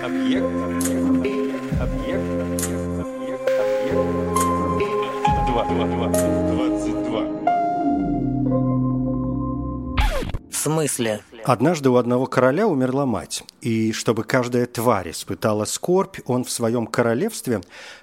Объект. 0.00 0.44
Объект. 0.44 1.80
Объект. 1.80 2.42
Объект. 3.00 3.50
Объект. 3.80 4.06
Два. 5.46 5.64
Два. 5.64 5.86
Два. 5.86 6.08
Двадцать 6.08 7.02
два. 7.04 7.22
В 10.50 10.56
смысле? 10.56 11.20
Однажды 11.44 11.90
у 11.90 11.96
одного 11.96 12.26
короля 12.26 12.66
умерла 12.66 13.04
мать, 13.04 13.44
и 13.62 13.92
чтобы 13.92 14.24
каждая 14.24 14.66
тварь 14.66 15.12
испытала 15.12 15.64
скорбь, 15.64 16.18
он 16.26 16.44
в 16.44 16.50
своем 16.50 16.86
королевстве 16.86 17.60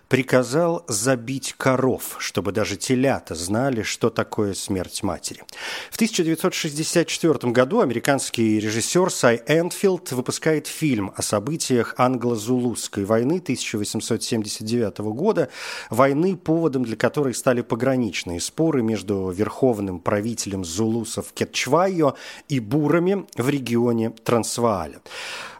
приказал 0.09 0.83
забить 0.87 1.53
коров, 1.55 2.15
чтобы 2.17 2.51
даже 2.51 2.75
телята 2.75 3.35
знали, 3.35 3.83
что 3.83 4.09
такое 4.09 4.55
смерть 4.55 5.03
матери. 5.03 5.43
В 5.91 5.95
1964 5.95 7.51
году 7.51 7.79
американский 7.79 8.59
режиссер 8.59 9.11
Сай 9.11 9.41
Энфилд 9.47 10.11
выпускает 10.11 10.65
фильм 10.65 11.13
о 11.15 11.21
событиях 11.21 11.93
англо-зулусской 11.97 13.05
войны 13.05 13.37
1879 13.37 14.97
года, 14.99 15.49
войны, 15.91 16.35
поводом 16.35 16.83
для 16.83 16.95
которой 16.95 17.35
стали 17.35 17.61
пограничные 17.61 18.41
споры 18.41 18.81
между 18.81 19.29
верховным 19.29 19.99
правителем 19.99 20.65
зулусов 20.65 21.33
Кетчвайо 21.33 22.15
и 22.47 22.59
бурами 22.59 23.27
в 23.37 23.47
регионе 23.47 24.09
Трансвааля. 24.09 25.01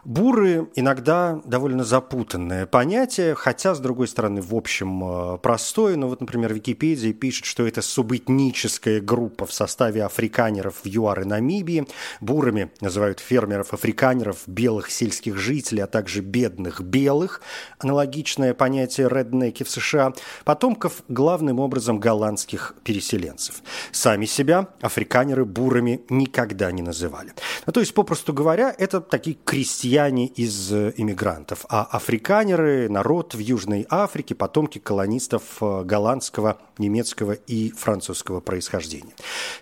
Буры 0.04 0.70
иногда 0.76 1.40
довольно 1.44 1.84
запутанное 1.84 2.64
понятие, 2.64 3.34
хотя, 3.34 3.74
с 3.74 3.80
другой 3.80 4.08
стороны, 4.08 4.40
в 4.40 4.54
общем, 4.54 5.34
э, 5.34 5.38
простое. 5.38 5.96
Но 5.96 6.08
вот, 6.08 6.20
например, 6.20 6.54
Википедия 6.54 7.12
пишет, 7.12 7.44
что 7.44 7.66
это 7.66 7.82
субэтническая 7.82 9.00
группа 9.00 9.44
в 9.44 9.52
составе 9.52 10.04
африканеров 10.04 10.76
в 10.82 10.86
ЮАР 10.86 11.22
и 11.22 11.24
Намибии. 11.24 11.86
Бурами 12.20 12.70
называют 12.80 13.20
фермеров-африканеров, 13.20 14.38
белых 14.46 14.90
сельских 14.90 15.36
жителей, 15.36 15.82
а 15.82 15.86
также 15.86 16.22
бедных 16.22 16.80
белых, 16.80 17.42
аналогичное 17.78 18.54
понятие 18.54 19.08
реднеки 19.10 19.64
в 19.64 19.70
США, 19.70 20.14
потомков 20.44 21.02
главным 21.08 21.60
образом 21.60 22.00
голландских 22.00 22.74
переселенцев. 22.84 23.62
Сами 23.92 24.24
себя 24.24 24.68
африканеры 24.80 25.44
бурами 25.44 26.00
никогда 26.08 26.72
не 26.72 26.80
называли. 26.80 27.34
Ну, 27.66 27.72
то 27.72 27.80
есть, 27.80 27.92
попросту 27.92 28.32
говоря, 28.32 28.74
это 28.78 29.02
такие 29.02 29.36
крестьяне 29.44 29.89
крестьяне 29.90 30.26
из 30.28 30.72
э, 30.72 30.92
иммигрантов, 30.96 31.66
а 31.68 31.82
африканеры– 31.82 32.88
народ 32.90 33.34
в 33.34 33.40
Южной 33.40 33.86
Африке, 33.90 34.36
потомки 34.36 34.78
колонистов 34.78 35.42
э, 35.60 35.82
голландского, 35.82 36.58
немецкого 36.78 37.32
и 37.32 37.70
французского 37.72 38.38
происхождения. 38.40 39.12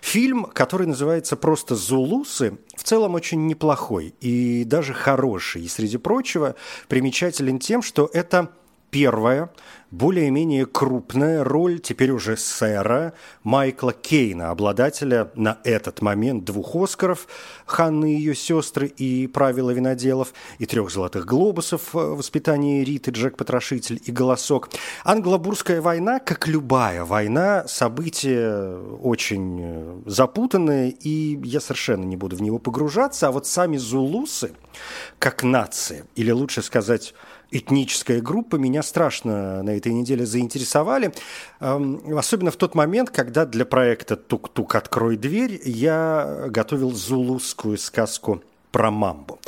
Фильм, 0.01 0.45
который 0.45 0.85
называется 0.85 1.35
просто 1.35 1.75
«Зулусы», 1.75 2.59
в 2.75 2.83
целом 2.83 3.15
очень 3.15 3.47
неплохой 3.47 4.13
и 4.21 4.63
даже 4.65 4.93
хороший. 4.93 5.63
И, 5.63 5.67
среди 5.67 5.97
прочего, 5.97 6.55
примечателен 6.87 7.57
тем, 7.57 7.81
что 7.81 8.07
это 8.13 8.49
первая 8.89 9.49
более-менее 9.91 10.65
крупная 10.65 11.43
роль 11.43 11.79
теперь 11.79 12.11
уже 12.11 12.37
сэра 12.37 13.13
Майкла 13.43 13.91
Кейна, 13.91 14.51
обладателя 14.51 15.31
на 15.35 15.57
этот 15.63 16.01
момент 16.01 16.45
двух 16.45 16.75
«Оскаров» 16.75 17.27
«Ханны 17.65 18.13
и 18.13 18.17
ее 18.17 18.35
сестры» 18.35 18.87
и 18.87 19.25
«Правила 19.27 19.71
виноделов» 19.71 20.33
и 20.59 20.65
трех 20.65 20.91
«Золотых 20.91 21.25
глобусов» 21.25 21.93
«Воспитание 21.93 22.83
Риты», 22.83 23.11
«Джек 23.11 23.35
Потрошитель» 23.35 23.99
и 24.05 24.11
«Голосок». 24.11 24.69
Англобурская 25.03 25.81
война, 25.81 26.19
как 26.19 26.47
любая 26.47 27.03
война, 27.03 27.65
событие 27.67 28.79
очень 29.01 30.03
запутанное, 30.05 30.89
и 30.89 31.39
я 31.43 31.59
совершенно 31.59 32.03
не 32.03 32.15
буду 32.15 32.35
в 32.35 32.41
него 32.41 32.59
погружаться, 32.59 33.27
а 33.27 33.31
вот 33.31 33.47
сами 33.47 33.77
зулусы, 33.77 34.51
как 35.17 35.43
нация, 35.43 36.05
или 36.15 36.29
лучше 36.29 36.61
сказать 36.61 37.15
этническая 37.51 38.21
группа 38.21 38.55
меня 38.55 38.83
страшно 38.83 39.63
на 39.63 39.71
этой 39.71 39.93
неделе 39.93 40.25
заинтересовали. 40.25 41.13
Особенно 41.59 42.51
в 42.51 42.55
тот 42.55 42.75
момент, 42.75 43.09
когда 43.09 43.45
для 43.45 43.65
проекта 43.65 44.15
«Тук-тук, 44.15 44.75
открой 44.75 45.17
дверь» 45.17 45.61
я 45.65 46.45
готовил 46.47 46.91
зулусскую 46.91 47.77
сказку 47.77 48.43
про 48.71 48.91
мамбу. 48.91 49.39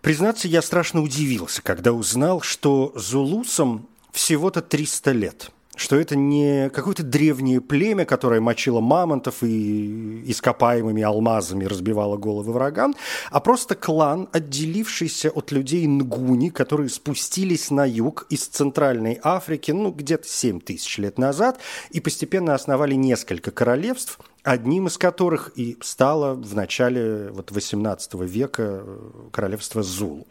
Признаться, 0.00 0.48
я 0.48 0.62
страшно 0.62 1.02
удивился, 1.02 1.62
когда 1.62 1.92
узнал, 1.92 2.40
что 2.40 2.92
зулусам 2.96 3.86
всего-то 4.12 4.62
300 4.62 5.12
лет– 5.12 5.50
что 5.80 5.96
это 5.96 6.14
не 6.14 6.68
какое-то 6.68 7.02
древнее 7.02 7.62
племя, 7.62 8.04
которое 8.04 8.40
мочило 8.42 8.80
мамонтов 8.80 9.42
и 9.42 10.30
ископаемыми 10.30 11.02
алмазами 11.02 11.64
разбивало 11.64 12.18
головы 12.18 12.52
врагам, 12.52 12.94
а 13.30 13.40
просто 13.40 13.74
клан, 13.74 14.28
отделившийся 14.30 15.30
от 15.30 15.52
людей 15.52 15.86
Нгуни, 15.86 16.50
которые 16.50 16.90
спустились 16.90 17.70
на 17.70 17.86
юг 17.86 18.26
из 18.28 18.46
Центральной 18.46 19.18
Африки, 19.22 19.70
ну, 19.70 19.90
где-то 19.90 20.28
7 20.28 20.60
тысяч 20.60 20.98
лет 20.98 21.16
назад, 21.16 21.58
и 21.90 22.00
постепенно 22.00 22.54
основали 22.54 22.94
несколько 22.94 23.50
королевств– 23.50 24.18
одним 24.42 24.86
из 24.86 24.96
которых 24.98 25.52
и 25.56 25.76
стало 25.80 26.34
в 26.34 26.54
начале 26.54 27.30
вот 27.30 27.50
18 27.50 28.14
века 28.14 28.82
э, 28.84 29.10
королевство 29.32 29.82
Зулу. 29.82 30.26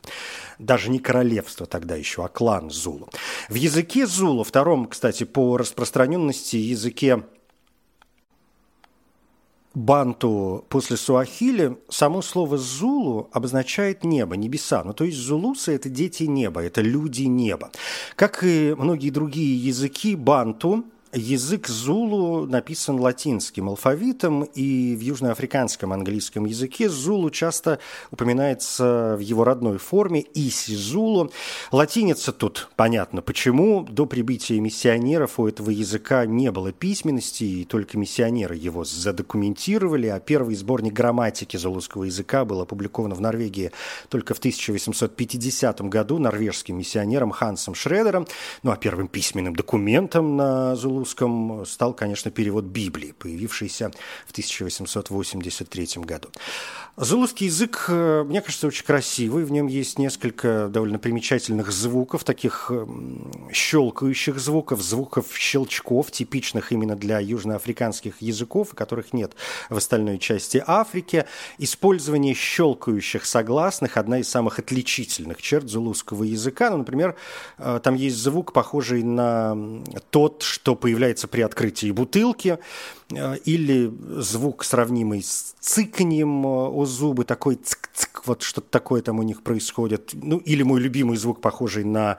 Даже 0.57 0.89
не 0.89 0.99
королевство 0.99 1.65
тогда 1.65 1.95
еще, 1.95 2.25
а 2.25 2.27
клан 2.27 2.69
Зулу. 2.69 3.09
В 3.49 3.55
языке 3.55 4.07
Зулу, 4.07 4.43
втором, 4.43 4.87
кстати, 4.87 5.23
по 5.23 5.57
распространенности 5.57 6.55
языке 6.55 7.23
банту 9.75 10.65
после 10.69 10.97
суахили, 10.97 11.77
само 11.89 12.21
слово 12.21 12.57
«зулу» 12.57 13.29
обозначает 13.31 14.03
небо, 14.03 14.35
небеса. 14.35 14.83
Ну, 14.83 14.93
то 14.93 15.03
есть 15.03 15.17
зулусы– 15.17 15.73
это 15.75 15.89
дети 15.89 16.23
неба, 16.23 16.63
это 16.63 16.81
люди 16.81 17.23
неба. 17.23 17.71
Как 18.15 18.43
и 18.43 18.73
многие 18.77 19.11
другие 19.11 19.55
языки 19.63 20.15
банту– 20.15 20.85
Язык 21.11 21.67
зулу 21.67 22.45
написан 22.45 22.99
латинским 22.99 23.67
алфавитом, 23.69 24.43
и 24.43 24.95
в 24.95 24.99
южноафриканском 24.99 25.91
английском 25.91 26.45
языке 26.45 26.87
зулу 26.87 27.31
часто 27.31 27.79
упоминается 28.11 29.15
в 29.17 29.19
его 29.19 29.43
родной 29.43 29.79
форме 29.79 30.23
иси 30.35 30.75
зулу. 30.75 31.31
Латиница 31.71 32.31
тут 32.31 32.69
понятно 32.75 33.23
почему. 33.23 33.87
До 33.89 34.05
прибытия 34.05 34.59
миссионеров 34.59 35.39
у 35.39 35.47
этого 35.47 35.71
языка 35.71 36.27
не 36.27 36.51
было 36.51 36.71
письменности, 36.71 37.43
и 37.43 37.65
только 37.65 37.97
миссионеры 37.97 38.55
его 38.55 38.83
задокументировали, 38.83 40.07
а 40.07 40.19
первый 40.19 40.53
сборник 40.53 40.93
грамматики 40.93 41.57
зулузского 41.57 42.03
языка 42.03 42.45
был 42.45 42.61
опубликован 42.61 43.15
в 43.15 43.21
Норвегии 43.21 43.71
только 44.09 44.35
в 44.35 44.37
1850 44.37 45.81
году 45.89 46.19
норвежским 46.19 46.77
миссионером 46.77 47.31
Хансом 47.31 47.73
Шредером. 47.73 48.27
Ну 48.61 48.69
а 48.69 48.75
первым 48.75 49.07
письменным 49.07 49.55
документом 49.55 50.37
на 50.37 50.75
зулу 50.75 50.98
русском 50.99 51.65
стал, 51.65 51.93
конечно, 51.93 52.31
перевод 52.31 52.65
Библии, 52.65 53.13
появившийся 53.17 53.91
в 54.27 54.31
1883 54.31 55.87
году. 56.03 56.29
Зулузский 57.01 57.47
язык, 57.47 57.85
э, 57.87 58.23
мне 58.27 58.41
кажется, 58.41 58.67
очень 58.67 58.85
красивый. 58.85 59.45
В 59.45 59.51
нем 59.51 59.67
есть 59.67 59.97
несколько 59.97 60.67
довольно 60.67 60.99
примечательных 60.99 61.71
звуков, 61.71 62.23
таких 62.25 62.71
щелкающих 63.53 64.38
звуков, 64.38 64.81
звуков 64.81 65.27
щелчков, 65.33 66.11
типичных 66.11 66.73
именно 66.73 66.95
для 66.97 67.19
южноафриканских 67.19 68.21
языков, 68.21 68.73
которых 68.75 69.13
нет 69.13 69.33
в 69.69 69.77
остальной 69.77 70.17
части 70.17 70.61
Африки. 70.67 71.25
Использование 71.57 72.33
щелкающих 72.33 73.25
согласных– 73.25 73.95
одна 73.97 74.19
из 74.19 74.29
самых 74.29 74.59
отличительных 74.59 75.41
черт 75.41 75.69
зулузского 75.69 76.23
языка. 76.23 76.69
Ну, 76.69 76.77
например, 76.77 77.15
э, 77.57 77.79
там 77.81 77.95
есть 77.95 78.17
звук, 78.17 78.51
похожий 78.51 79.03
на 79.03 79.57
тот, 80.09 80.43
что 80.43 80.75
появляется 80.89 81.27
при 81.27 81.41
открытии 81.41 81.91
бутылки, 81.91 82.57
э, 83.11 83.38
или 83.45 83.94
звук, 84.17 84.63
сравнимый 84.63 85.22
с 85.22 85.55
цыканьем 85.59 86.45
о 86.45 86.83
зубы, 86.85 87.25
такой 87.25 87.55
цик-цик, 87.55 88.23
вот 88.25 88.41
что-то 88.41 88.67
такое 88.72 89.03
там 89.03 89.19
у 89.19 89.23
них 89.23 89.44
происходит. 89.44 90.11
Ну, 90.13 90.38
или 90.38 90.63
мой 90.63 90.80
любимый 90.80 91.15
звук, 91.15 91.41
похожий 91.41 91.83
на 91.83 92.18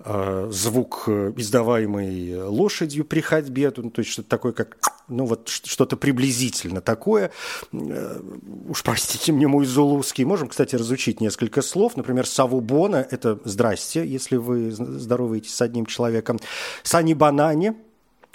э, 0.00 0.48
звук, 0.52 1.04
э, 1.06 1.32
издаваемый 1.34 2.42
лошадью 2.42 3.06
при 3.06 3.20
ходьбе, 3.20 3.72
ну, 3.74 3.90
то 3.90 4.00
есть 4.00 4.12
что-то 4.12 4.28
такое, 4.28 4.52
как, 4.52 4.76
ну, 5.08 5.24
вот 5.24 5.48
что-то 5.48 5.96
приблизительно 5.96 6.82
такое. 6.82 7.30
Э, 7.72 8.20
уж 8.68 8.82
простите 8.82 9.32
мне 9.32 9.48
мой 9.48 9.64
зулузский. 9.64 10.24
Можем, 10.24 10.48
кстати, 10.48 10.76
разучить 10.76 11.22
несколько 11.22 11.62
слов. 11.62 11.96
Например, 11.96 12.26
савубона– 12.26 13.06
это 13.10 13.40
«здрасте», 13.44 14.06
если 14.06 14.36
вы 14.36 14.72
здороваетесь 14.72 15.54
с 15.54 15.62
одним 15.62 15.86
человеком. 15.86 16.38
Сани 16.82 17.14
банане– 17.14 17.76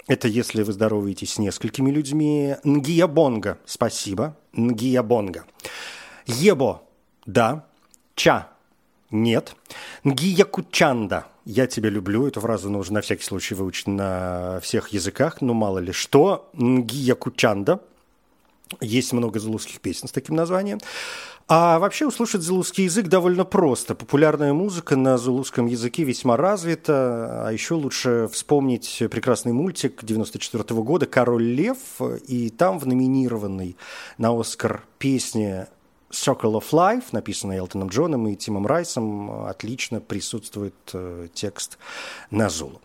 это 0.06 0.28
если 0.28 0.62
вы 0.62 0.72
здороваетесь 0.72 1.34
с 1.34 1.38
несколькими 1.38 1.90
людьми. 1.90 2.56
Нгиябонга. 2.62 3.58
Спасибо. 3.64 4.36
Нгиябонга. 4.52 5.44
Ебо. 6.26 6.82
Да. 7.26 7.66
Ча. 8.14 8.48
Нет. 9.10 9.56
Нгиякучанда. 10.04 11.26
Я 11.44 11.66
тебя 11.66 11.90
люблю. 11.90 12.26
Эту 12.26 12.40
фразу 12.40 12.70
нужно 12.70 12.94
на 12.94 13.00
всякий 13.00 13.24
случай 13.24 13.54
выучить 13.54 13.88
на 13.88 14.60
всех 14.62 14.88
языках. 14.88 15.40
Ну, 15.40 15.54
мало 15.54 15.78
ли 15.78 15.92
что. 15.92 16.50
Нгиякучанда. 16.54 17.80
Есть 18.80 19.12
много 19.12 19.38
зулузских 19.38 19.80
песен 19.80 20.08
с 20.08 20.12
таким 20.12 20.34
названием. 20.34 20.80
А 21.48 21.78
вообще 21.78 22.06
услышать 22.06 22.42
зулузский 22.42 22.84
язык 22.84 23.06
довольно 23.06 23.44
просто. 23.44 23.94
Популярная 23.94 24.52
музыка 24.52 24.96
на 24.96 25.16
зулузском 25.16 25.66
языке 25.66 26.02
весьма 26.02 26.36
развита. 26.36 27.46
А 27.46 27.50
еще 27.52 27.74
лучше 27.74 28.28
вспомнить 28.32 29.02
прекрасный 29.10 29.52
мультик 29.52 30.04
94 30.04 30.64
года 30.82 31.06
«Король 31.06 31.44
лев». 31.44 31.78
И 32.26 32.50
там 32.50 32.80
в 32.80 32.86
номинированной 32.86 33.76
на 34.18 34.38
«Оскар» 34.38 34.82
песне 34.98 35.68
Circle 36.10 36.60
of 36.60 36.70
Life, 36.72 37.04
написанный 37.12 37.58
Элтоном 37.58 37.88
Джоном 37.88 38.26
и 38.26 38.34
Тимом 38.34 38.66
Райсом, 38.66 39.46
отлично 39.46 40.00
присутствует 40.00 40.74
э, 40.92 41.28
текст 41.32 41.78
на 42.30 42.48
Зулу. 42.48 42.80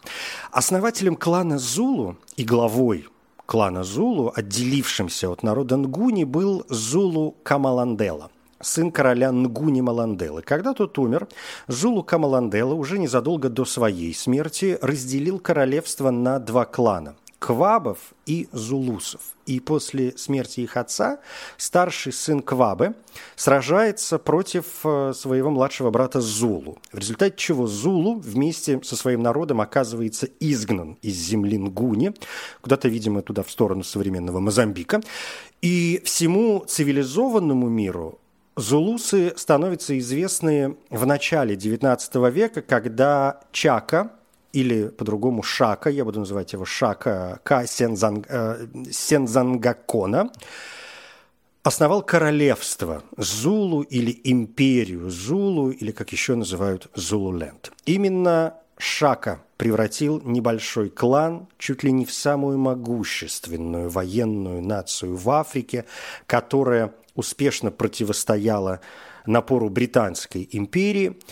Основателем 0.52 1.16
клана 1.16 1.58
Зулу 1.58 2.18
и 2.36 2.44
главой 2.44 3.08
клана 3.46 3.84
Зулу, 3.84 4.32
отделившимся 4.36 5.30
от 5.30 5.44
народа 5.44 5.78
Нгуни, 5.78 6.24
был 6.24 6.66
Зулу 6.70 7.36
Камаландела, 7.44 8.30
сын 8.62 8.92
короля 8.92 9.32
Нгуни 9.32 9.82
Маланделы. 9.82 10.42
Когда 10.42 10.74
тот 10.74 10.98
умер, 10.98 11.28
Зулу 11.68 12.04
Камаландела 12.04 12.74
уже 12.74 13.00
незадолго 13.00 13.50
до 13.50 13.66
своей 13.66 14.14
смерти 14.14 14.78
разделил 14.82 15.40
королевство 15.40 16.12
на 16.12 16.40
два 16.40 16.66
клана 16.66 17.16
Квабов 17.42 17.98
и 18.28 18.48
Зулусов. 18.52 19.22
И 19.48 19.60
после 19.60 20.16
смерти 20.16 20.60
их 20.60 20.78
отца 20.78 21.20
старший 21.58 22.14
сын 22.14 22.40
Квабы 22.40 22.94
сражается 23.36 24.20
против 24.20 24.66
э, 24.84 25.14
своего 25.16 25.50
младшего 25.50 25.90
брата 25.90 26.22
Зулу, 26.22 26.78
в 26.92 27.00
результате 27.00 27.36
чего 27.36 27.66
Зулу 27.66 28.20
вместе 28.20 28.80
со 28.84 28.96
своим 28.96 29.24
народом 29.24 29.60
оказывается 29.60 30.30
изгнан 30.40 31.00
из 31.02 31.16
земли 31.16 31.58
Нгуни, 31.58 32.14
куда-то, 32.62 32.88
видимо, 32.90 33.24
туда 33.24 33.42
в 33.42 33.50
сторону 33.50 33.84
современного 33.84 34.40
Мозамбика. 34.40 35.02
И 35.64 36.00
всему 36.06 36.64
цивилизованному 36.68 37.68
миру 37.70 38.20
Зулусы 38.56 39.34
становятся 39.36 39.98
известны 39.98 40.78
в 40.92 41.08
начале 41.08 41.56
XIX 41.56 42.30
века, 42.30 42.62
когда 42.62 43.40
Чака, 43.52 44.12
или 44.54 44.88
по-другому 44.88 45.44
Шака, 45.44 45.90
я 45.90 46.06
буду 46.06 46.20
называть 46.20 46.54
его 46.54 46.66
Шака 46.66 47.40
Ка 47.44 47.66
Сензанг, 47.66 48.26
э, 48.30 48.68
Сензангакона, 48.92 50.32
основал 51.64 52.02
королевство 52.02 53.04
Зулу 53.18 53.82
или 53.82 54.20
империю 54.24 55.10
Зулу, 55.10 55.72
или 55.72 55.92
как 55.92 56.12
еще 56.12 56.36
называют 56.36 56.90
Зулуленд. 56.96 57.72
Именно 57.86 58.56
Шака 58.78 59.42
превратил 59.58 60.22
небольшой 60.24 60.90
клан 60.90 61.48
чуть 61.58 61.84
ли 61.84 61.92
не 61.92 62.06
в 62.06 62.14
самую 62.14 62.58
могущественную 62.58 63.90
военную 63.90 64.62
нацию 64.62 65.16
в 65.16 65.30
Африке, 65.30 65.86
которая 66.26 66.94
успешно 67.14 67.70
противостояла 67.72 68.82
напору 69.26 69.70
Британской 69.70 70.48
империи– 70.52 71.20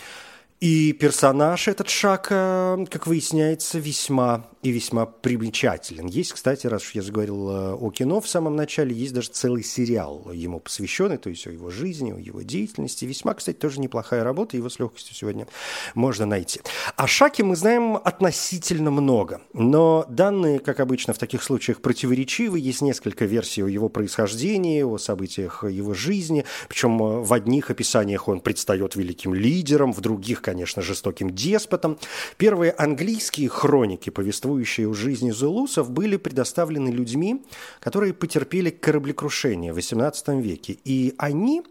и 0.60 0.92
персонаж 0.92 1.70
этот 1.70 1.90
Шака, 1.90 2.86
как 2.90 3.08
выясняется, 3.08 3.80
весьма 3.80 4.46
и 4.62 4.72
весьма 4.72 5.06
примечателен. 5.06 6.08
Есть, 6.08 6.34
кстати, 6.34 6.68
раз 6.68 6.84
уж 6.84 6.92
я 6.96 7.02
заговорил 7.02 7.50
э, 7.50 7.74
о 7.76 7.92
кино 7.92 8.20
в 8.20 8.28
самом 8.28 8.58
начале, 8.58 8.94
есть 8.94 9.14
даже 9.14 9.30
целый 9.30 9.64
сериал 9.64 10.30
ему 10.34 10.60
посвященный, 10.60 11.18
то 11.18 11.30
есть 11.30 11.48
о 11.48 11.52
его 11.52 11.70
жизни, 11.70 12.12
о 12.12 12.18
его 12.18 12.42
деятельности. 12.42 13.06
Весьма, 13.06 13.36
кстати, 13.36 13.56
тоже 13.56 13.80
неплохая 13.80 14.24
работа, 14.24 14.58
его 14.58 14.70
с 14.70 14.78
легкостью 14.80 15.16
сегодня 15.16 15.48
можно 15.96 16.26
найти. 16.26 16.60
О 16.98 17.08
Шаке 17.08 17.44
мы 17.44 17.56
знаем 17.56 17.96
относительно 17.96 18.92
много, 18.92 19.42
но 19.54 20.06
данные, 20.10 20.60
как 20.60 20.82
обычно 20.82 21.14
в 21.14 21.18
таких 21.18 21.42
случаях, 21.42 21.80
противоречивы. 21.80 22.60
Есть 22.60 22.82
несколько 22.82 23.24
версий 23.24 23.64
о 23.64 23.68
его 23.68 23.88
происхождении, 23.88 24.82
о 24.82 24.98
событиях 24.98 25.64
его 25.64 25.94
жизни, 25.94 26.44
причем 26.68 27.02
э, 27.02 27.22
в 27.22 27.32
одних 27.32 27.70
описаниях 27.70 28.28
он 28.28 28.42
предстает 28.42 28.98
великим 28.98 29.34
лидером, 29.34 29.94
в 29.94 30.02
других, 30.02 30.42
конечно, 30.52 30.82
жестоким 30.82 31.30
деспотом. 31.30 31.98
Первые 32.38 32.72
английские 32.72 33.50
хроники 33.50 34.10
повествуют 34.10 34.50
существующие 34.50 34.88
в 34.88 34.94
жизни 34.94 35.32
зулусов, 35.32 35.90
были 35.90 36.18
предоставлены 36.18 36.90
людьми, 36.90 37.42
которые 37.80 38.14
потерпели 38.14 38.70
кораблекрушение 38.70 39.74
в 39.74 39.78
XVIII 39.78 40.42
веке. 40.42 40.78
И 40.86 41.14
они 41.18 41.62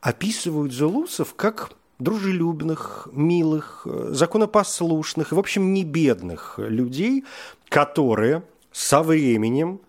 описывают 0.00 0.72
зулусов 0.72 1.34
как 1.34 1.72
дружелюбных, 1.98 3.08
милых, 3.12 3.86
законопослушных, 4.10 5.32
в 5.32 5.38
общем, 5.38 5.74
не 5.74 5.84
бедных 5.84 6.58
людей, 6.58 7.24
которые 7.68 8.42
со 8.72 9.02
временем 9.02 9.80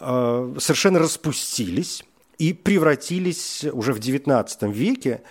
э, 0.00 0.54
совершенно 0.58 0.98
распустились 0.98 2.04
и 2.38 2.52
превратились 2.52 3.64
уже 3.72 3.92
в 3.92 3.98
XIX 3.98 4.72
веке 4.72 5.22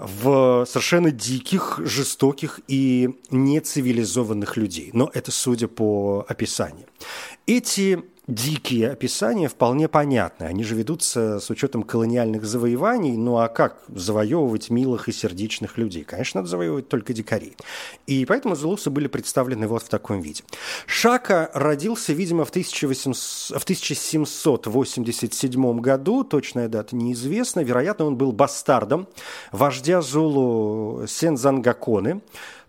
в 0.00 0.64
совершенно 0.66 1.10
диких, 1.10 1.80
жестоких 1.84 2.60
и 2.68 3.10
нецивилизованных 3.30 4.56
людей. 4.56 4.90
Но 4.92 5.10
это 5.12 5.30
судя 5.30 5.68
по 5.68 6.24
описанию. 6.26 6.86
Эти 7.46 8.02
дикие 8.30 8.90
описания 8.90 9.48
вполне 9.48 9.88
понятны. 9.88 10.44
Они 10.44 10.64
же 10.64 10.74
ведутся 10.74 11.40
с 11.40 11.50
учетом 11.50 11.82
колониальных 11.82 12.44
завоеваний. 12.44 13.16
Ну 13.16 13.38
а 13.38 13.48
как 13.48 13.78
завоевывать 13.88 14.70
милых 14.70 15.08
и 15.08 15.12
сердечных 15.12 15.76
людей? 15.76 16.04
Конечно, 16.04 16.40
надо 16.40 16.48
завоевывать 16.48 16.88
только 16.88 17.12
дикарей. 17.12 17.56
И 18.06 18.24
поэтому 18.24 18.54
зулусы 18.54 18.90
были 18.90 19.08
представлены 19.08 19.66
вот 19.66 19.82
в 19.82 19.88
таком 19.88 20.20
виде. 20.20 20.42
Шака 20.86 21.50
родился, 21.54 22.12
видимо, 22.12 22.44
в, 22.44 22.50
1800, 22.50 23.58
в 23.58 23.62
1787 23.62 25.80
году. 25.80 26.24
Точная 26.24 26.68
дата 26.68 26.96
неизвестна. 26.96 27.60
Вероятно, 27.60 28.06
он 28.06 28.16
был 28.16 28.32
бастардом 28.32 29.08
вождя 29.52 30.02
Зулу 30.02 31.06
Сензангаконы. 31.06 32.20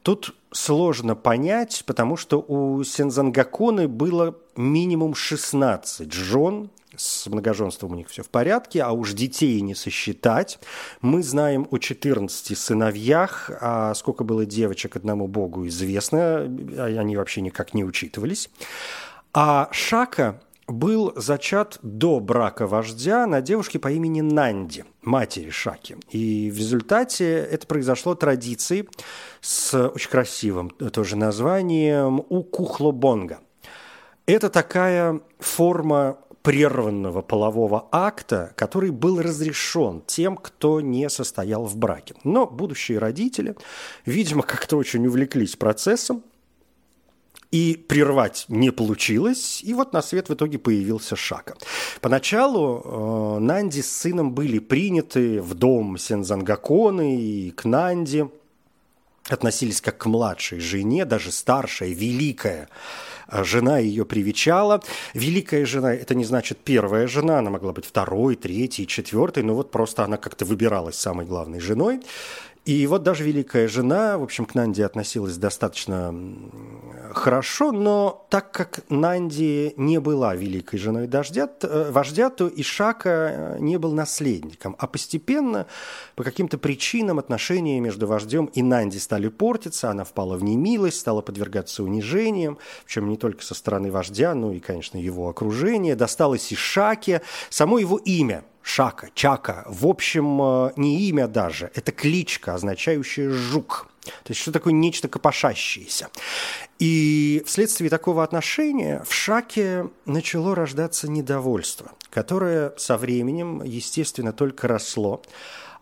Тут 0.04 0.36
сложно 0.52 1.16
понять, 1.16 1.84
потому 1.86 2.18
что 2.18 2.40
у 2.40 2.84
Сензангаконы 2.84 3.88
было 3.88 4.36
минимум 4.56 5.14
16 5.14 6.12
жен, 6.12 6.70
с 6.96 7.28
многоженством 7.28 7.94
у 7.94 7.96
них 7.96 8.10
все 8.10 8.22
в 8.22 8.30
порядке, 8.30 8.84
а 8.84 8.92
уж 8.92 9.14
детей 9.14 9.62
не 9.62 9.76
сосчитать. 9.76 10.60
Мы 11.02 11.24
знаем 11.24 11.68
о 11.72 11.78
14 11.78 12.58
сыновьях, 12.58 13.50
а 13.62 13.94
сколько 13.94 14.24
было 14.24 14.46
девочек 14.46 14.96
одному 14.96 15.28
богу 15.28 15.68
известно, 15.68 16.42
они 16.42 17.16
вообще 17.16 17.42
никак 17.42 17.74
не 17.74 17.84
учитывались. 17.84 18.50
А 19.34 19.70
Шака 19.72 20.42
был 20.72 21.14
зачат 21.16 21.80
до 21.82 22.20
брака 22.20 22.68
вождя 22.68 23.28
на 23.28 23.42
девушке 23.42 23.80
по 23.80 23.92
имени 23.92 24.22
Нанди, 24.22 24.86
матери 25.02 25.50
Шаки. 25.50 25.98
И 26.10 26.52
в 26.52 26.58
результате 26.58 27.38
это 27.38 27.68
произошло 27.68 28.16
традицией 28.16 28.90
с 29.42 29.90
очень 29.90 30.10
красивым 30.10 30.70
тоже 30.70 31.16
названием 31.16 32.24
Укухлобонга. 32.30 33.40
Это 34.26 34.50
такая 34.50 35.22
форма 35.40 36.18
прерванного 36.42 37.22
полового 37.22 37.88
акта, 37.92 38.54
который 38.56 38.90
был 38.90 39.22
разрешен 39.22 40.02
тем, 40.06 40.38
кто 40.38 40.82
не 40.82 41.10
состоял 41.10 41.66
в 41.66 41.76
браке. 41.78 42.16
Но 42.24 42.48
будущие 42.48 42.98
родители, 42.98 43.56
видимо, 44.06 44.42
как-то 44.44 44.78
очень 44.78 45.06
увлеклись 45.06 45.56
процессом, 45.56 46.24
и 47.52 47.76
прервать 47.76 48.46
не 48.48 48.72
получилось, 48.72 49.62
и 49.62 49.74
вот 49.74 49.94
на 49.94 50.02
свет 50.02 50.30
в 50.30 50.34
итоге 50.34 50.58
появился 50.58 51.16
Шака. 51.16 51.56
Поначалу 52.00 52.82
э, 52.84 53.40
Нанди 53.40 53.82
с 53.82 53.92
сыном 53.92 54.32
были 54.32 54.60
приняты 54.60 55.42
в 55.42 55.54
дом 55.54 55.98
Сензангаконы 55.98 57.22
и 57.22 57.52
к 57.52 57.66
Нанди 57.66 58.28
относились 59.28 59.82
как 59.82 59.98
к 59.98 60.06
младшей 60.06 60.60
жене, 60.60 61.04
даже 61.06 61.32
старшая, 61.32 61.90
великая 61.90 62.70
э, 63.28 63.44
жена 63.44 63.80
ее 63.80 64.06
привечала. 64.06 64.82
Великая 65.14 65.66
жена– 65.66 65.94
это 65.96 66.16
не 66.16 66.24
значит 66.24 66.58
первая 66.60 67.08
жена, 67.08 67.40
она 67.40 67.50
могла 67.50 67.74
быть 67.74 67.86
второй, 67.86 68.38
третьей, 68.38 68.88
четвертой, 68.88 69.44
но 69.44 69.56
вот 69.56 69.72
просто 69.72 70.06
она 70.06 70.16
как-то 70.16 70.46
выбиралась 70.46 70.96
самой 70.96 71.26
главной 71.26 71.60
женой. 71.60 72.02
И 72.64 72.86
вот 72.86 73.02
даже 73.02 73.24
великая 73.24 73.68
жена, 73.68 74.20
в 74.20 74.24
общем, 74.24 74.46
к 74.46 74.54
Нанди 74.54 74.84
относилась 74.84 75.38
достаточно 75.38 76.14
хорошо, 77.12 77.72
но 77.72 78.28
так 78.30 78.52
как 78.52 78.82
Нанди 78.88 79.74
не 79.78 80.00
была 80.00 80.36
великой 80.36 80.78
женой 80.78 81.08
дождя, 81.08 81.50
э, 81.64 81.90
вождя, 81.92 82.30
то 82.30 82.48
Ишака 82.48 83.10
э, 83.10 83.58
не 83.60 83.78
был 83.78 83.94
наследником. 83.94 84.76
А 84.78 84.86
постепенно, 84.86 85.66
по 86.16 86.24
каким-то 86.24 86.60
причинам, 86.60 87.18
отношения 87.18 87.80
между 87.80 88.06
вождем 88.06 88.46
и 88.46 88.62
Нанди 88.62 89.00
стали 89.00 89.30
портиться, 89.30 89.90
она 89.90 90.04
впала 90.04 90.38
в 90.38 90.44
немилость, 90.44 91.00
стала 91.00 91.22
подвергаться 91.22 91.84
унижениям, 91.84 92.60
причем 92.86 93.10
не 93.10 93.18
только 93.18 93.44
со 93.44 93.56
стороны 93.56 93.92
вождя, 93.92 94.36
но 94.36 94.54
и, 94.54 94.60
конечно, 94.60 95.00
его 95.00 95.30
окружения. 95.30 95.96
Досталось 95.96 96.54
Ишаке, 96.54 97.24
само 97.50 97.80
его 97.80 97.98
имя– 97.98 98.44
Шака, 98.64 99.10
Чака, 99.14 99.64
в 99.68 99.88
общем, 99.88 100.42
э, 100.42 100.72
не 100.76 101.08
имя 101.10 101.28
даже, 101.28 101.72
это 101.74 101.92
кличка, 101.92 102.54
означающая 102.54 103.30
«жук». 103.30 103.88
То 104.04 104.32
есть 104.32 104.42
что 104.42 104.52
такое 104.52 104.74
нечто 104.74 105.08
копошащееся. 105.08 106.10
И 106.80 107.44
вследствие 107.46 107.90
такого 107.90 108.24
отношения 108.24 109.04
в 109.08 109.14
Шаке 109.14 109.90
начало 110.06 110.56
рождаться 110.56 111.08
недовольство, 111.08 111.92
которое 112.10 112.74
со 112.78 112.98
временем, 112.98 113.62
естественно, 113.64 114.34
только 114.34 114.68
росло. 114.68 115.22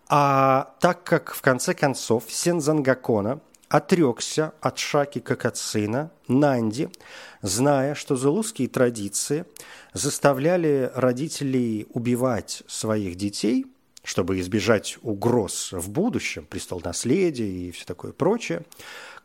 А 0.09 0.73
так 0.81 1.03
как, 1.03 1.33
в 1.33 1.41
конце 1.41 1.73
концов, 1.73 2.25
Сензангакона 2.27 3.39
отрекся 3.69 4.53
от 4.61 4.77
Шаки 4.79 5.19
как 5.19 5.45
от 5.45 5.55
сына, 5.55 6.11
Нанди, 6.27 6.89
зная, 7.41 7.95
что 7.95 8.15
зулузские 8.15 8.67
традиции 8.67 9.45
заставляли 9.93 10.91
родителей 10.95 11.87
убивать 11.93 12.63
своих 12.67 13.15
детей, 13.15 13.65
чтобы 14.03 14.39
избежать 14.39 14.97
угроз 15.01 15.71
в 15.71 15.89
будущем, 15.89 16.45
престол 16.45 16.81
наследия 16.83 17.47
и 17.47 17.71
все 17.71 17.85
такое 17.85 18.11
прочее, 18.11 18.63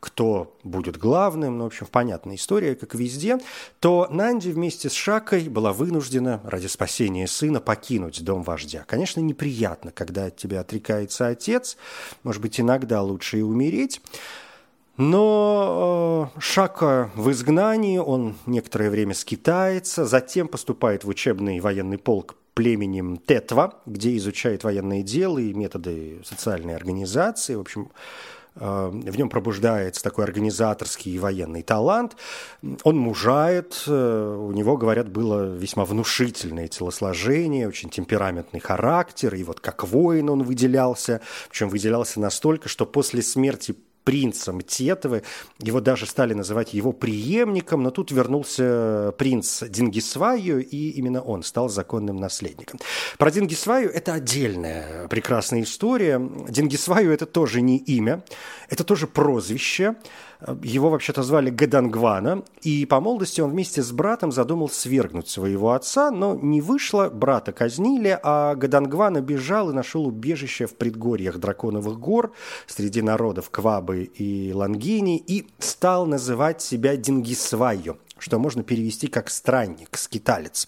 кто 0.05 0.55
будет 0.63 0.99
главным, 0.99 1.57
ну, 1.57 1.65
в 1.65 1.69
общем, 1.69 1.87
понятная 1.91 2.35
история, 2.35 2.75
как 2.75 2.95
везде, 2.95 3.39
то 3.81 4.07
Нанди 4.11 4.51
вместе 4.51 4.91
с 4.91 4.93
Шакой 4.93 5.49
была 5.49 5.73
вынуждена 5.73 6.43
ради 6.45 6.67
спасения 6.67 7.27
сына 7.27 7.59
покинуть 7.59 8.23
дом 8.23 8.43
вождя. 8.43 8.85
Конечно, 8.87 9.21
неприятно, 9.21 9.93
когда 9.93 10.27
от 10.27 10.37
тебя 10.37 10.61
отрекается 10.61 11.29
отец, 11.29 11.79
может 12.23 12.43
быть, 12.43 12.61
иногда 12.61 13.01
лучше 13.01 13.39
и 13.39 13.43
умереть, 13.43 14.03
но 14.99 16.31
э, 16.37 16.39
Шака 16.39 17.11
в 17.15 17.31
изгнании, 17.31 17.97
он 17.97 18.35
некоторое 18.45 18.91
время 18.91 19.15
скитается, 19.15 20.05
затем 20.05 20.49
поступает 20.49 21.05
в 21.05 21.09
учебный 21.09 21.61
военный 21.61 21.97
полк 21.97 22.37
племенем 22.53 23.17
Тетва, 23.17 23.81
где 23.87 24.15
изучает 24.19 24.65
военные 24.65 25.03
дела 25.03 25.39
и 25.39 25.55
методы 25.55 26.21
социальной 26.25 26.77
организации. 26.77 27.55
В 27.55 27.61
общем, 27.61 27.91
в 28.55 29.17
нем 29.17 29.29
пробуждается 29.29 30.03
такой 30.03 30.25
организаторский 30.25 31.13
и 31.13 31.19
военный 31.19 31.63
талант. 31.63 32.17
Он 32.85 32.97
мужает, 32.97 33.83
э, 33.87 34.37
у 34.39 34.53
него, 34.53 34.77
говорят, 34.77 35.09
было 35.09 35.55
весьма 35.57 35.85
внушительное 35.85 36.69
телосложение, 36.69 37.67
очень 37.67 37.91
темпераментный 37.91 38.61
характер, 38.61 39.35
и 39.35 39.43
вот 39.43 39.61
как 39.61 39.85
воин 39.85 40.31
он 40.31 40.45
выделялся, 40.45 41.21
причем 41.51 41.69
выделялся 41.69 42.21
настолько, 42.21 42.69
что 42.69 42.87
после 42.87 43.23
смерти 43.23 43.75
принцем 44.05 44.61
Тетовы. 44.61 45.23
Его 45.59 45.81
даже 45.81 46.07
стали 46.07 46.35
называть 46.35 46.75
его 46.75 46.93
преемником, 46.93 47.83
но 47.83 47.91
тут 47.91 48.11
вернулся 48.13 49.13
принц 49.19 49.63
Дингисваю, 49.63 50.65
и 50.65 50.91
именно 50.91 51.23
он 51.23 51.43
стал 51.43 51.69
законным 51.69 52.17
наследником. 52.17 52.79
Про 53.19 53.31
Дингисваю 53.31 53.91
это 53.93 54.15
отдельная 54.15 55.09
прекрасная 55.09 55.63
история. 55.63 56.21
Дингисваю 56.49 57.13
это 57.13 57.27
тоже 57.27 57.61
не 57.61 57.79
имя, 57.79 58.23
это 58.69 58.85
тоже 58.85 59.07
прозвище. 59.07 59.97
Его 60.63 60.91
вообще-то 60.91 61.23
звали 61.23 61.51
Гадангвана, 61.51 62.43
и 62.63 62.87
по 62.87 63.01
молодости 63.01 63.41
он 63.41 63.51
вместе 63.51 63.83
с 63.83 63.93
братом 63.93 64.33
задумал 64.33 64.69
свергнуть 64.69 65.29
своего 65.29 65.73
отца, 65.73 66.11
но 66.11 66.35
не 66.35 66.61
вышло, 66.61 67.09
брата 67.09 67.53
казнили, 67.53 68.19
а 68.23 68.55
Гадангвана 68.55 69.21
бежал 69.21 69.71
и 69.71 69.75
нашел 69.75 70.07
убежище 70.07 70.67
в 70.67 70.77
предгорьях 70.77 71.39
Драконовых 71.39 71.99
гор 71.99 72.33
среди 72.67 73.03
народов 73.03 73.51
Квабы 73.51 74.05
и 74.05 74.53
Лангини 74.53 75.19
и 75.19 75.47
стал 75.59 76.07
называть 76.07 76.63
себя 76.63 76.97
Дингисвайо, 76.97 77.97
что 78.19 78.39
можно 78.39 78.63
перевести 78.63 79.07
как 79.07 79.31
«странник», 79.31 79.97
«скиталец». 79.97 80.67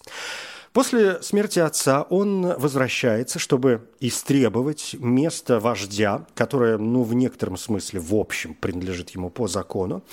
После 0.77 1.23
смерти 1.23 1.57
отца 1.57 2.03
он 2.03 2.53
возвращается, 2.55 3.39
чтобы 3.39 3.89
истребовать 3.99 4.95
место 4.99 5.59
вождя, 5.59 6.27
которое, 6.35 6.77
ну, 6.77 7.01
в 7.01 7.15
некотором 7.15 7.57
смысле, 7.57 7.99
в 7.99 8.13
общем, 8.13 8.53
принадлежит 8.53 9.09
ему 9.09 9.31
по 9.31 9.47
закону. 9.47 10.03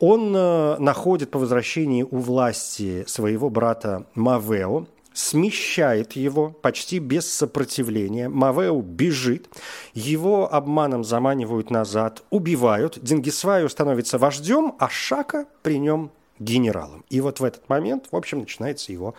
Он 0.00 0.36
э, 0.36 0.76
находит 0.78 1.30
по 1.30 1.38
возвращении 1.38 2.02
у 2.02 2.18
власти 2.18 3.04
своего 3.06 3.48
брата 3.48 4.04
Мавео, 4.14 4.84
смещает 5.14 6.12
его 6.12 6.50
почти 6.50 6.98
без 6.98 7.26
сопротивления. 7.32 8.28
Мавео 8.28 8.82
бежит, 8.82 9.48
его 9.94 10.52
обманом 10.52 11.02
заманивают 11.02 11.70
назад, 11.70 12.24
убивают. 12.28 12.98
Дингисваю 13.00 13.70
становится 13.70 14.18
вождем, 14.18 14.74
а 14.78 14.90
Шака 14.90 15.46
при 15.62 15.78
нем 15.78 16.10
генералом. 16.38 17.04
И 17.10 17.20
вот 17.20 17.40
в 17.40 17.44
этот 17.44 17.68
момент, 17.68 18.06
в 18.10 18.16
общем, 18.16 18.40
начинается 18.40 18.92
его 18.92 19.14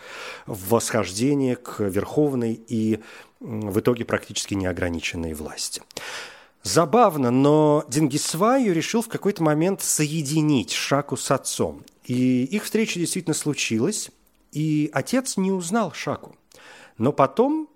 восхождение 0.46 1.56
к 1.56 1.80
верховной 1.80 2.60
и 2.68 3.00
в 3.40 3.80
итоге 3.80 4.04
практически 4.04 4.54
неограниченной 4.54 5.34
власти. 5.34 5.82
Забавно, 6.62 7.30
но 7.30 7.84
Дингисваю 7.88 8.74
решил 8.74 9.02
в 9.02 9.08
какой-то 9.08 9.42
момент 9.42 9.82
соединить 9.82 10.72
Шаку 10.72 11.16
с 11.16 11.30
отцом. 11.30 11.84
И 12.04 12.44
их 12.44 12.64
встреча 12.64 12.98
действительно 12.98 13.34
случилась, 13.34 14.10
и 14.52 14.90
отец 14.92 15.36
не 15.36 15.52
узнал 15.52 15.92
Шаку. 15.92 16.34
Но 16.98 17.12
потом 17.12 17.68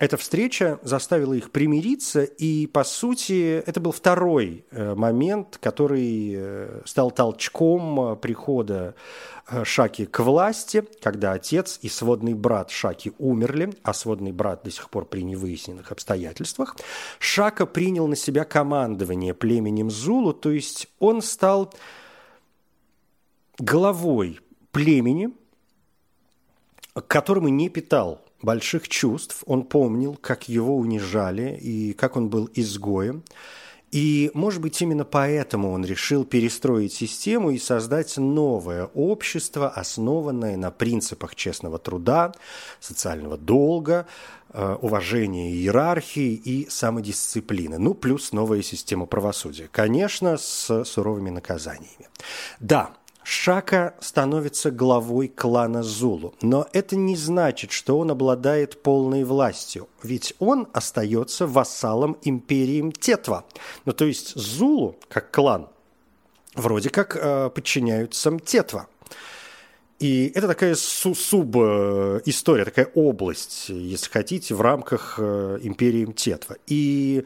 эта 0.00 0.16
встреча 0.16 0.80
заставила 0.82 1.34
их 1.34 1.52
примириться, 1.52 2.24
и, 2.24 2.66
по 2.66 2.82
сути, 2.82 3.62
это 3.64 3.80
был 3.80 3.92
второй 3.92 4.64
э, 4.72 4.94
момент, 4.96 5.58
который 5.62 6.34
э, 6.36 6.82
стал 6.84 7.12
толчком 7.12 8.00
э, 8.00 8.16
прихода 8.16 8.94
Шаки 9.62 10.06
к 10.06 10.20
власти, 10.20 10.84
когда 11.02 11.32
отец 11.32 11.78
и 11.82 11.88
сводный 11.88 12.32
брат 12.32 12.70
Шаки 12.70 13.12
умерли, 13.18 13.74
а 13.82 13.92
сводный 13.92 14.32
брат 14.32 14.64
до 14.64 14.70
сих 14.70 14.88
пор 14.88 15.04
при 15.04 15.22
невыясненных 15.22 15.92
обстоятельствах. 15.92 16.76
Шака 17.18 17.66
принял 17.66 18.08
на 18.08 18.16
себя 18.16 18.44
командование 18.44 19.34
племенем 19.34 19.90
Зулу, 19.90 20.32
то 20.32 20.50
есть 20.50 20.88
он 20.98 21.20
стал 21.20 21.74
главой 23.58 24.40
племени, 24.72 25.30
к 26.94 27.06
которому 27.06 27.48
не 27.48 27.68
питал 27.68 28.23
больших 28.44 28.88
чувств. 28.88 29.42
Он 29.46 29.64
помнил, 29.64 30.16
как 30.20 30.48
его 30.48 30.76
унижали 30.76 31.58
и 31.60 31.92
как 31.94 32.16
он 32.16 32.28
был 32.28 32.48
изгоем. 32.54 33.24
И, 33.94 34.32
может 34.34 34.60
быть, 34.60 34.82
именно 34.82 35.04
поэтому 35.04 35.70
он 35.70 35.84
решил 35.84 36.24
перестроить 36.24 36.92
систему 36.92 37.52
и 37.52 37.58
создать 37.58 38.16
новое 38.16 38.86
общество, 38.86 39.68
основанное 39.68 40.56
на 40.56 40.72
принципах 40.72 41.36
честного 41.36 41.78
труда, 41.78 42.32
социального 42.80 43.36
долга, 43.38 44.08
э, 44.52 44.76
уважения 44.82 45.52
иерархии 45.52 46.34
и 46.34 46.68
самодисциплины. 46.68 47.78
Ну, 47.78 47.94
плюс 47.94 48.32
новая 48.32 48.62
система 48.62 49.06
правосудия. 49.06 49.68
Конечно, 49.70 50.38
с 50.38 50.82
суровыми 50.84 51.30
наказаниями. 51.30 52.08
Да, 52.58 52.90
Шака 53.24 53.94
становится 54.00 54.70
главой 54.70 55.28
клана 55.28 55.82
Зулу, 55.82 56.34
но 56.42 56.68
это 56.74 56.94
не 56.94 57.16
значит, 57.16 57.72
что 57.72 57.98
он 57.98 58.10
обладает 58.10 58.82
полной 58.82 59.24
властью, 59.24 59.88
ведь 60.02 60.34
он 60.38 60.68
остается 60.74 61.46
вассалом 61.46 62.18
империи 62.22 62.92
Тетва. 62.92 63.46
Ну, 63.86 63.92
то 63.92 64.04
есть 64.04 64.34
Зулу, 64.36 64.96
как 65.08 65.30
клан, 65.30 65.68
вроде 66.54 66.90
как 66.90 67.16
э, 67.16 67.48
подчиняются 67.48 68.38
Тетва. 68.38 68.88
И 70.00 70.30
это 70.34 70.46
такая 70.46 70.74
суб-история, 70.74 72.64
такая 72.66 72.90
область, 72.94 73.70
если 73.70 74.10
хотите, 74.10 74.54
в 74.54 74.60
рамках 74.60 75.14
э, 75.18 75.60
империи 75.62 76.04
Тетва. 76.12 76.56
И 76.66 77.24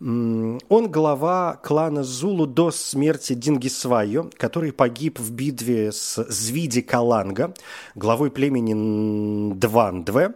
он 0.00 0.58
глава 0.90 1.58
клана 1.62 2.02
Зулу 2.02 2.46
до 2.46 2.70
смерти 2.70 3.34
Дингисвайо, 3.34 4.28
который 4.36 4.72
погиб 4.72 5.20
в 5.20 5.32
битве 5.32 5.92
с 5.92 6.22
Звиди 6.24 6.82
Каланга, 6.82 7.54
главой 7.94 8.30
племени 8.30 9.54
Двандве. 9.54 10.34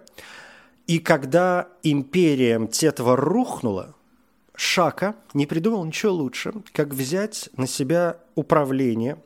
И 0.86 1.00
когда 1.00 1.68
империя 1.82 2.64
Тетва 2.66 3.16
рухнула, 3.16 3.94
Шака 4.54 5.16
не 5.34 5.46
придумал 5.46 5.84
ничего 5.84 6.12
лучше, 6.12 6.52
как 6.72 6.94
взять 6.94 7.50
на 7.56 7.66
себя 7.66 8.18
управление. 8.36 9.18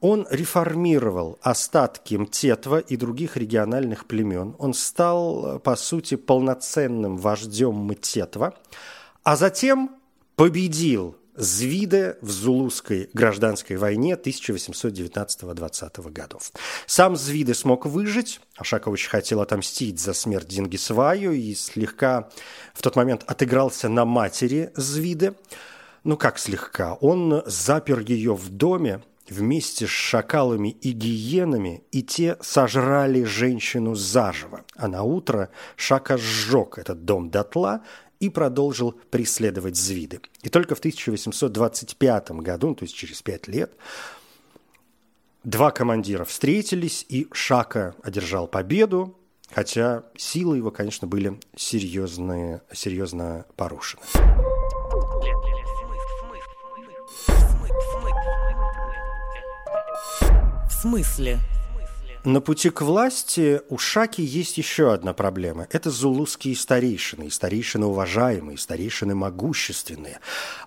Он 0.00 0.26
реформировал 0.28 1.38
остатки 1.40 2.16
Мтетва 2.16 2.78
и 2.78 2.96
других 2.96 3.36
региональных 3.36 4.06
племен. 4.06 4.54
Он 4.58 4.74
стал, 4.74 5.58
по 5.60 5.76
сути, 5.76 6.16
полноценным 6.16 7.16
вождем 7.16 7.74
Мтетва– 7.76 8.54
а 9.26 9.34
затем 9.34 9.90
победил 10.36 11.16
Звиде 11.34 12.16
в 12.20 12.30
Зулузской 12.30 13.10
гражданской 13.12 13.76
войне 13.76 14.14
1819-20 14.14 16.12
годов. 16.12 16.52
Сам 16.86 17.16
Звиде 17.16 17.52
смог 17.52 17.86
выжить, 17.86 18.40
Ашаков 18.56 18.92
очень 18.92 19.10
хотел 19.10 19.40
отомстить 19.40 19.98
за 19.98 20.14
смерть 20.14 20.46
Дингисваю 20.46 21.32
и 21.32 21.56
слегка 21.56 22.28
в 22.72 22.82
тот 22.82 22.94
момент 22.94 23.24
отыгрался 23.26 23.88
на 23.88 24.04
матери 24.04 24.70
Звиде. 24.76 25.34
Ну 26.04 26.16
как 26.16 26.38
слегка? 26.38 26.94
Он 26.94 27.42
запер 27.46 27.98
ее 27.98 28.32
в 28.32 28.48
доме, 28.50 29.02
вместе 29.28 29.86
с 29.86 29.90
шакалами 29.90 30.68
и 30.68 30.92
гиенами, 30.92 31.82
и 31.90 32.02
те 32.02 32.36
сожрали 32.40 33.24
женщину 33.24 33.94
заживо. 33.94 34.62
А 34.76 34.88
на 34.88 35.02
утро 35.02 35.50
Шака 35.76 36.16
сжег 36.16 36.78
этот 36.78 37.04
дом 37.04 37.30
дотла 37.30 37.82
и 38.20 38.28
продолжил 38.28 38.92
преследовать 39.10 39.76
Звиды. 39.76 40.20
И 40.42 40.48
только 40.48 40.74
в 40.74 40.78
1825 40.78 42.30
году, 42.32 42.74
то 42.74 42.84
есть 42.84 42.94
через 42.94 43.22
пять 43.22 43.48
лет, 43.48 43.72
два 45.44 45.70
командира 45.70 46.24
встретились, 46.24 47.04
и 47.08 47.28
Шака 47.32 47.94
одержал 48.02 48.46
победу, 48.48 49.16
хотя 49.50 50.04
силы 50.16 50.58
его, 50.58 50.70
конечно, 50.70 51.06
были 51.06 51.38
серьезные, 51.56 52.62
серьезно 52.72 53.46
порушены. 53.56 54.02
В 60.68 60.72
смысле? 60.82 61.38
На 62.26 62.40
пути 62.40 62.70
к 62.70 62.80
власти 62.80 63.60
у 63.68 63.78
Шаки 63.78 64.20
есть 64.20 64.58
еще 64.58 64.92
одна 64.92 65.12
проблема. 65.12 65.68
Это 65.70 65.90
зулузские 65.90 66.56
старейшины, 66.56 67.30
старейшины 67.30 67.86
уважаемые, 67.86 68.58
старейшины 68.58 69.14
могущественные. 69.14 70.18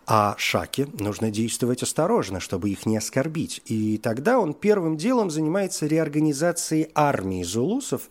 А 0.07 0.35
Шаке 0.37 0.87
нужно 0.97 1.31
действовать 1.31 1.83
осторожно, 1.83 2.39
чтобы 2.39 2.69
их 2.69 2.85
не 2.85 2.95
оскорбить. 2.95 3.61
И 3.65 3.97
тогда 3.97 4.39
он 4.39 4.53
первым 4.53 4.95
делом 4.95 5.29
занимается 5.29 5.85
реорганизацией 5.85 6.91
армии 6.95 7.43
зулусов, 7.43 8.03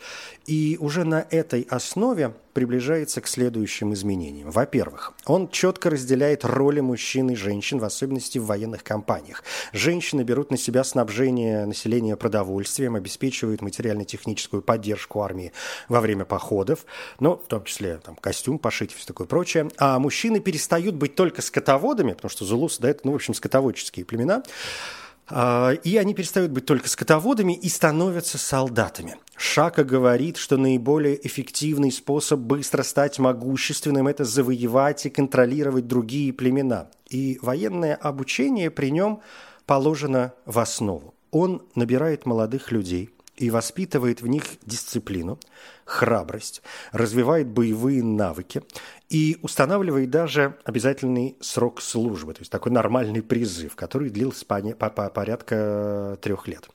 и 0.44 0.76
уже 0.78 1.04
на 1.04 1.26
этой 1.30 1.62
основе 1.70 2.34
приближается 2.58 3.20
к 3.20 3.28
следующим 3.28 3.94
изменениям. 3.94 4.50
Во-первых, 4.50 5.12
он 5.26 5.48
четко 5.48 5.90
разделяет 5.90 6.44
роли 6.44 6.80
мужчин 6.80 7.30
и 7.30 7.36
женщин, 7.36 7.78
в 7.78 7.84
особенности 7.84 8.38
в 8.38 8.46
военных 8.46 8.82
кампаниях. 8.82 9.44
Женщины 9.72 10.22
берут 10.22 10.50
на 10.50 10.56
себя 10.56 10.82
снабжение 10.82 11.66
населения 11.66 12.16
продовольствием, 12.16 12.96
обеспечивают 12.96 13.62
материально-техническую 13.62 14.60
поддержку 14.60 15.22
армии 15.22 15.52
во 15.88 16.00
время 16.00 16.24
походов, 16.24 16.84
но 17.20 17.36
в 17.36 17.46
том 17.46 17.62
числе 17.62 17.98
там, 17.98 18.16
костюм 18.16 18.58
пошить 18.58 18.90
и 18.90 18.96
все 18.96 19.06
такое 19.06 19.28
прочее. 19.28 19.68
А 19.76 20.00
мужчины 20.00 20.40
перестают 20.40 20.96
быть 20.96 21.14
только 21.14 21.42
скотоводами, 21.42 22.14
потому 22.14 22.28
что 22.28 22.44
зулусы, 22.44 22.82
да, 22.82 22.92
ну, 23.04 23.12
в 23.12 23.14
общем, 23.14 23.34
скотоводческие 23.34 24.04
племена, 24.04 24.42
и 25.30 25.96
они 25.96 26.14
перестают 26.14 26.52
быть 26.52 26.66
только 26.66 26.88
скотоводами 26.88 27.52
и 27.52 27.68
становятся 27.68 28.38
солдатами. 28.38 29.16
Шака 29.36 29.84
говорит, 29.84 30.36
что 30.36 30.56
наиболее 30.56 31.26
эффективный 31.26 31.92
способ 31.92 32.40
быстро 32.40 32.82
стать 32.82 33.18
могущественным– 33.18 34.06
это 34.08 34.24
завоевать 34.24 35.06
и 35.06 35.10
контролировать 35.10 35.86
другие 35.86 36.32
племена. 36.32 36.88
И 37.08 37.38
военное 37.42 37.94
обучение 37.94 38.70
при 38.70 38.90
нем 38.90 39.20
положено 39.66 40.32
в 40.46 40.58
основу. 40.58 41.14
Он 41.30 41.62
набирает 41.74 42.26
молодых 42.26 42.72
людей– 42.72 43.10
и 43.38 43.50
воспитывает 43.50 44.20
в 44.20 44.26
них 44.26 44.44
дисциплину, 44.66 45.38
храбрость, 45.84 46.62
развивает 46.92 47.48
боевые 47.48 48.02
навыки 48.02 48.62
и 49.08 49.38
устанавливает 49.42 50.10
даже 50.10 50.56
обязательный 50.64 51.36
срок 51.40 51.80
службы, 51.80 52.34
то 52.34 52.40
есть 52.40 52.50
такой 52.50 52.72
нормальный 52.72 53.22
призыв, 53.22 53.76
который 53.76 54.10
длился 54.10 54.44
по, 54.44 54.60
по, 54.60 54.90
по 54.90 55.08
порядка 55.08 56.18
трех 56.20 56.48
лет. 56.48 56.68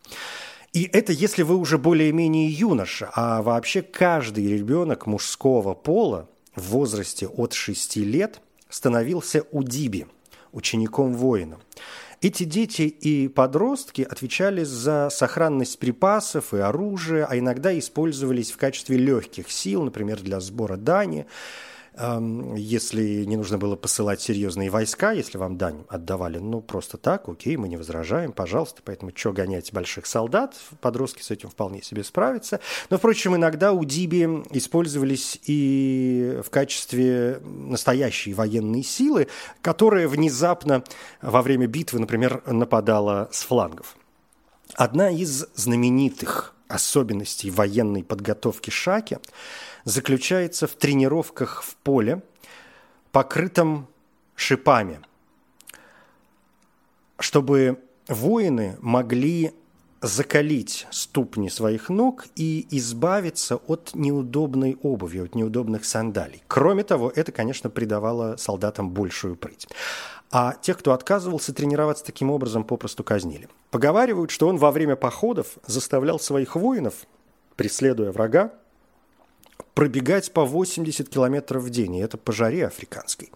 И 0.71 0.89
это 0.91 1.11
если 1.11 1.43
вы 1.43 1.57
уже 1.57 1.77
более-менее 1.77 2.49
юноша, 2.49 3.11
а 3.13 3.43
вообще 3.43 3.81
каждый 3.83 4.47
ребенок 4.47 5.05
мужского 5.05 5.75
пола 5.75 6.29
в 6.55 6.69
возрасте 6.69 7.27
от 7.27 7.53
6 7.53 7.97
лет 7.97 8.41
становился 8.69 9.43
удиби, 9.51 10.07
учеником 10.51 11.13
воина. 11.13 11.59
Эти 12.23 12.45
дети 12.45 12.83
и 12.83 13.27
подростки 13.27 14.01
отвечали 14.01 14.63
за 14.63 15.09
сохранность 15.11 15.77
припасов 15.77 16.53
и 16.53 16.57
оружия, 16.57 17.25
а 17.29 17.37
иногда 17.37 17.77
использовались 17.77 18.53
в 18.53 18.55
качестве 18.55 18.95
легких 18.95 19.51
сил, 19.51 19.83
например, 19.83 20.21
для 20.21 20.39
сбора 20.39 20.77
дани– 20.77 21.25
если 21.95 23.23
не 23.25 23.37
нужно 23.37 23.59
было 23.59 23.75
посылать 23.75 24.19
серьезные 24.19 24.71
войска, 24.71 25.11
если 25.11 25.37
вам 25.37 25.57
дань 25.57 25.85
отдавали, 25.89 26.39
ну, 26.39 26.59
просто 26.59 26.97
так, 26.97 27.29
окей, 27.29 27.55
мы 27.55 27.67
не 27.67 27.77
возражаем, 27.77 28.31
пожалуйста, 28.31 28.81
поэтому 28.83 29.11
что 29.13 29.31
гонять 29.31 29.71
больших 29.71 30.07
солдат, 30.07 30.55
подростки 30.81 31.21
с 31.21 31.29
этим 31.29 31.49
вполне 31.49 31.83
себе 31.83 32.03
справятся. 32.03 32.59
Но, 32.89 32.97
впрочем, 32.97 33.35
иногда 33.35 33.73
у 33.73 33.85
Диби 33.85 34.23
использовались 34.49 35.39
и 35.45 36.39
в 36.43 36.49
качестве 36.49 37.39
настоящей 37.43 38.33
военной 38.33 38.83
силы, 38.83 39.27
которая 39.61 40.07
внезапно 40.07 40.83
во 41.21 41.43
время 41.43 41.67
битвы, 41.67 41.99
например, 41.99 42.41
нападала 42.47 43.29
с 43.31 43.43
флангов. 43.43 43.95
Одна 44.73 45.11
из 45.11 45.45
знаменитых 45.53 46.55
особенностей 46.67 47.51
военной 47.51 48.03
подготовки 48.03 48.71
Шаки– 48.71 49.19
заключается 49.83 50.67
в 50.67 50.75
тренировках 50.75 51.63
в 51.63 51.75
поле, 51.77 52.21
покрытом 53.11 53.87
шипами, 54.35 54.99
чтобы 57.19 57.79
воины 58.07 58.77
могли 58.81 59.53
закалить 60.01 60.85
ступни 60.91 61.49
своих 61.49 61.87
ног 61.89 62.25
и 62.35 62.67
избавиться 62.71 63.55
от 63.55 63.91
неудобной 63.93 64.77
обуви, 64.83 65.19
от 65.19 65.33
неудобных 65.33 65.85
сандалий. 65.85 66.43
Кроме 66.47 66.83
того, 66.83 67.11
это, 67.15 67.31
конечно, 67.31 67.69
придавало 67.69 68.35
солдатам 68.35 68.89
большую 68.89 69.37
прыть. 69.37 69.67
А 70.29 70.55
тех, 70.61 70.79
кто 70.79 70.91
отказывался 70.91 71.53
тренироваться 71.53 72.03
таким 72.03 72.31
образом, 72.31 72.65
попросту 72.65 73.03
казнили. 73.03 73.47
Поговаривают, 73.71 74.29
что 74.31 74.47
он 74.47 74.57
во 74.57 74.71
время 74.71 74.97
походов 74.97 75.57
заставлял 75.65 76.19
своих 76.19 76.55
воинов, 76.57 77.05
преследуя 77.55 78.11
врага, 78.11 78.51
пробегать 79.73 80.31
по 80.31 80.45
80 80.45 81.09
километров 81.09 81.63
в 81.63 81.69
день, 81.69 81.95
и 81.95 81.99
это 81.99 82.17
по 82.17 82.31
жаре 82.31 82.67
африканской. 82.67 83.31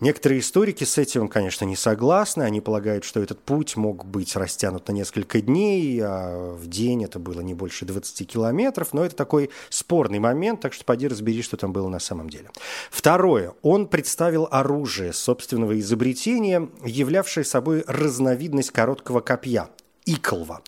Некоторые 0.00 0.40
историки 0.40 0.84
с 0.84 0.98
этим, 0.98 1.28
конечно, 1.28 1.64
не 1.64 1.76
согласны. 1.76 2.42
Они 2.42 2.60
полагают, 2.60 3.04
что 3.04 3.20
этот 3.20 3.40
путь 3.40 3.76
мог 3.76 4.04
быть 4.04 4.36
растянут 4.36 4.88
на 4.88 4.92
несколько 4.92 5.40
дней, 5.40 6.00
а 6.02 6.54
в 6.54 6.66
день 6.66 7.04
это 7.04 7.18
было 7.18 7.40
не 7.40 7.54
больше 7.54 7.84
20 7.84 8.26
километров, 8.28 8.92
но 8.92 9.04
это 9.04 9.16
такой 9.16 9.50
спорный 9.68 10.18
момент, 10.18 10.60
так 10.60 10.72
что 10.72 10.84
поди 10.84 11.08
разбери, 11.08 11.42
что 11.42 11.56
там 11.56 11.72
было 11.72 11.88
на 11.88 12.00
самом 12.00 12.28
деле. 12.28 12.50
Второе. 12.90 13.54
Он 13.62 13.86
представил 13.86 14.48
оружие 14.50 15.12
собственного 15.12 15.78
изобретения, 15.80 16.68
являвшее 16.84 17.44
собой 17.44 17.84
разновидность 17.86 18.70
короткого 18.70 19.20
копья, 19.20 19.68
Иколва. 20.06 20.62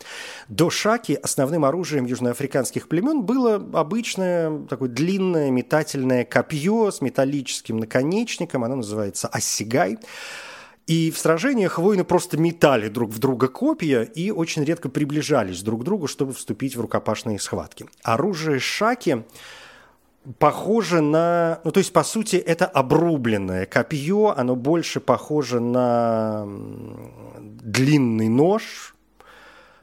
До 0.48 0.70
шаки 0.70 1.12
основным 1.14 1.64
оружием 1.64 2.04
южноафриканских 2.04 2.88
племен 2.88 3.22
было 3.22 3.54
обычное 3.54 4.66
такое 4.68 4.88
длинное 4.88 5.50
метательное 5.50 6.24
копье 6.24 6.90
с 6.90 7.00
металлическим 7.00 7.78
наконечником, 7.78 8.64
оно 8.64 8.76
называется 8.76 9.28
осигай. 9.28 9.98
И 10.86 11.10
в 11.10 11.18
сражениях 11.18 11.78
воины 11.78 12.04
просто 12.04 12.36
метали 12.36 12.88
друг 12.88 13.10
в 13.10 13.18
друга 13.18 13.48
копья 13.48 14.02
и 14.02 14.30
очень 14.30 14.64
редко 14.64 14.88
приближались 14.88 15.62
друг 15.62 15.82
к 15.82 15.84
другу, 15.84 16.08
чтобы 16.08 16.32
вступить 16.32 16.76
в 16.76 16.80
рукопашные 16.80 17.38
схватки. 17.38 17.86
Оружие 18.02 18.58
шаки 18.58 19.24
похоже 20.38 21.00
на... 21.00 21.60
Ну, 21.64 21.70
то 21.70 21.78
есть, 21.78 21.92
по 21.92 22.02
сути, 22.02 22.36
это 22.36 22.66
обрубленное 22.66 23.66
копье, 23.66 24.34
оно 24.36 24.56
больше 24.56 25.00
похоже 25.00 25.60
на 25.60 26.46
длинный 27.38 28.28
нож, 28.28 28.91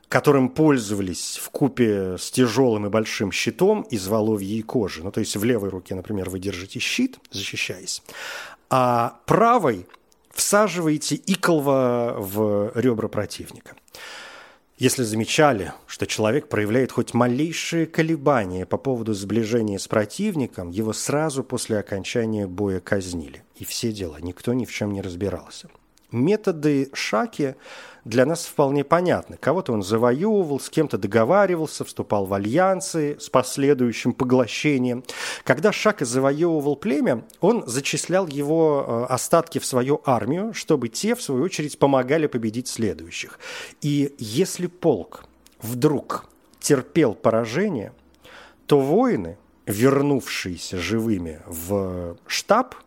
которым 0.10 0.50
пользовались 0.50 1.40
в 1.42 1.52
купе 1.52 2.18
с 2.18 2.32
тяжелым 2.32 2.88
и 2.88 2.90
большим 2.90 3.32
щитом 3.32 3.84
из 3.84 4.08
воловьей 4.08 4.64
кожи. 4.64 5.04
Ну, 5.04 5.12
то 5.12 5.20
есть 5.20 5.38
в 5.38 5.44
левой 5.44 5.70
руке, 5.70 5.94
например, 5.94 6.30
вы 6.30 6.40
держите 6.40 6.80
щит, 6.80 7.20
защищаясь, 7.32 8.02
а 8.72 9.20
правой 9.28 9.86
всаживаете 10.34 11.22
иколва 11.28 12.16
в 12.18 12.72
ребра 12.76 13.08
противника. 13.08 13.76
Если 14.80 15.04
замечали, 15.04 15.74
что 15.88 16.08
человек 16.08 16.48
проявляет 16.48 16.94
хоть 16.94 17.14
малейшие 17.14 17.86
колебания 17.86 18.66
по 18.66 18.78
поводу 18.78 19.14
сближения 19.14 19.78
с 19.78 19.90
противником, 19.90 20.70
его 20.70 20.94
сразу 20.94 21.44
после 21.44 21.78
окончания 21.78 22.48
боя 22.48 22.80
казнили. 22.80 23.44
И 23.58 23.66
все 23.66 23.92
дела, 23.92 24.18
никто 24.22 24.54
ни 24.54 24.64
в 24.64 24.72
чем 24.72 24.94
не 24.94 25.02
разбирался. 25.02 25.70
Методы 26.12 26.90
Шаки 26.94 27.56
для 28.04 28.26
нас 28.26 28.46
вполне 28.46 28.84
понятны. 28.84 29.38
Кого-то 29.38 29.74
он 29.74 29.84
завоевывал, 29.84 30.60
с 30.60 30.70
кем-то 30.70 30.98
договаривался, 30.98 31.86
вступал 31.86 32.26
в 32.26 32.34
альянсы 32.34 33.18
с 33.20 33.30
последующим 33.30 34.14
поглощением. 34.14 35.04
Когда 35.44 35.72
Шака 35.72 36.06
завоевывал 36.06 36.76
племя, 36.76 37.24
он 37.42 37.64
зачислял 37.68 38.26
его 38.26 38.86
э, 39.10 39.14
остатки 39.14 39.60
в 39.60 39.66
свою 39.66 40.02
армию, 40.06 40.54
чтобы 40.54 40.88
те, 40.88 41.14
в 41.14 41.22
свою 41.22 41.44
очередь, 41.44 41.78
помогали 41.78 42.26
победить 42.26 42.68
следующих. 42.68 43.40
И 43.82 44.16
если 44.18 44.66
полк 44.68 45.26
вдруг 45.62 46.26
терпел 46.60 47.14
поражение, 47.14 47.94
то 48.66 48.80
воины, 48.80 49.38
вернувшиеся 49.68 50.80
живыми 50.80 51.42
в 51.46 52.18
штаб– 52.26 52.76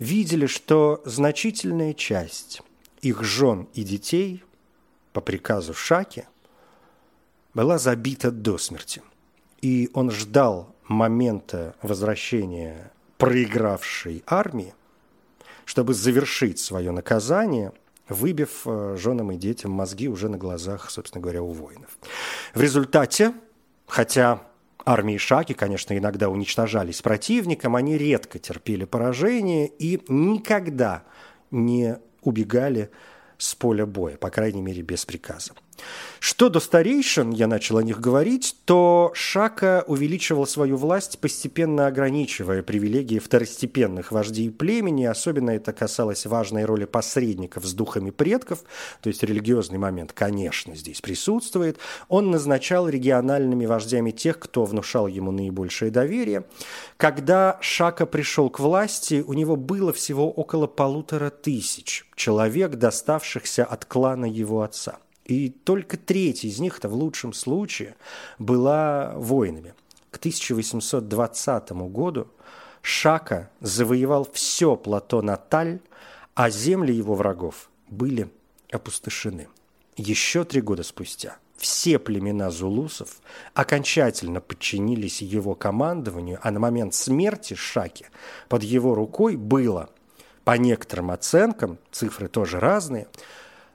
видели, 0.00 0.46
что 0.46 1.00
значительная 1.04 1.94
часть 1.94 2.62
их 3.02 3.22
жен 3.22 3.68
и 3.74 3.84
детей 3.84 4.42
по 5.12 5.20
приказу 5.20 5.74
Шаки 5.74 6.26
была 7.54 7.78
забита 7.78 8.32
до 8.32 8.58
смерти. 8.58 9.02
И 9.60 9.90
он 9.92 10.10
ждал 10.10 10.74
момента 10.88 11.76
возвращения 11.82 12.90
проигравшей 13.18 14.24
армии, 14.26 14.74
чтобы 15.66 15.94
завершить 15.94 16.58
свое 16.58 16.90
наказание, 16.90 17.72
выбив 18.08 18.62
э, 18.64 18.96
женам 18.98 19.32
и 19.32 19.36
детям 19.36 19.70
мозги 19.70 20.08
уже 20.08 20.28
на 20.28 20.38
глазах, 20.38 20.90
собственно 20.90 21.22
говоря, 21.22 21.42
у 21.42 21.52
воинов. 21.52 21.98
В 22.54 22.60
результате, 22.60 23.34
хотя 23.86 24.42
армии 24.84 25.16
Шаки, 25.16 25.52
конечно, 25.52 25.96
иногда 25.96 26.28
уничтожались 26.28 27.02
противником, 27.02 27.76
они 27.76 27.96
редко 27.98 28.38
терпели 28.38 28.84
поражение 28.84 29.68
и 29.68 30.02
никогда 30.08 31.04
не 31.50 31.98
убегали 32.22 32.90
с 33.38 33.54
поля 33.54 33.86
боя, 33.86 34.16
по 34.16 34.30
крайней 34.30 34.62
мере, 34.62 34.82
без 34.82 35.04
приказа. 35.06 35.52
Что 36.22 36.50
до 36.50 36.60
старейшин, 36.60 37.30
я 37.30 37.46
начал 37.46 37.78
о 37.78 37.82
них 37.82 37.98
говорить, 37.98 38.54
то 38.66 39.10
Шака 39.14 39.84
увеличивал 39.86 40.46
свою 40.46 40.76
власть, 40.76 41.18
постепенно 41.18 41.86
ограничивая 41.86 42.62
привилегии 42.62 43.18
второстепенных 43.18 44.12
вождей 44.12 44.50
племени. 44.50 45.06
Особенно 45.06 45.48
это 45.50 45.72
касалось 45.72 46.26
важной 46.26 46.66
роли 46.66 46.84
посредников 46.84 47.64
с 47.64 47.72
духами 47.72 48.10
предков, 48.10 48.64
то 49.00 49.08
есть 49.08 49.22
религиозный 49.22 49.78
момент, 49.78 50.12
конечно, 50.12 50.76
здесь 50.76 51.00
присутствует. 51.00 51.78
Он 52.08 52.30
назначал 52.30 52.86
региональными 52.86 53.64
вождями 53.64 54.10
тех, 54.10 54.38
кто 54.38 54.66
внушал 54.66 55.06
ему 55.06 55.30
наибольшее 55.30 55.90
доверие. 55.90 56.44
Когда 56.98 57.56
Шака 57.62 58.04
пришел 58.04 58.50
к 58.50 58.60
власти, 58.60 59.24
у 59.26 59.32
него 59.32 59.56
было 59.56 59.94
всего 59.94 60.30
около 60.30 60.66
полутора 60.66 61.30
тысяч 61.30 62.06
человек, 62.14 62.72
доставшихся 62.72 63.64
от 63.64 63.86
клана 63.86 64.26
его 64.26 64.60
отца– 64.60 64.98
и 65.24 65.50
только 65.50 65.96
треть 65.96 66.44
из 66.44 66.58
них-то 66.58 66.88
в 66.88 66.94
лучшем 66.94 67.32
случае 67.32 67.96
была 68.38 69.12
воинами. 69.16 69.74
К 70.10 70.16
1820 70.16 71.70
году 71.70 72.28
Шака 72.82 73.50
завоевал 73.60 74.28
все 74.32 74.76
плато 74.76 75.22
Наталь, 75.22 75.80
а 76.34 76.50
земли 76.50 76.92
его 76.92 77.14
врагов 77.14 77.70
были 77.88 78.30
опустошены. 78.72 79.48
Еще 79.96 80.44
три 80.44 80.60
года 80.60 80.82
спустя 80.82 81.36
все 81.60 81.98
племена 81.98 82.50
зулусов 82.50 83.18
окончательно 83.52 84.40
подчинились 84.40 85.20
его 85.20 85.54
командованию, 85.54 86.38
а 86.42 86.50
на 86.50 86.58
момент 86.58 86.94
смерти 86.94 87.54
Шаки 87.54 88.06
под 88.48 88.62
его 88.62 88.94
рукой 88.94 89.36
было, 89.36 89.90
по 90.44 90.56
некоторым 90.56 91.10
оценкам, 91.10 91.78
цифры 91.92 92.28
тоже 92.28 92.58
разные, 92.58 93.08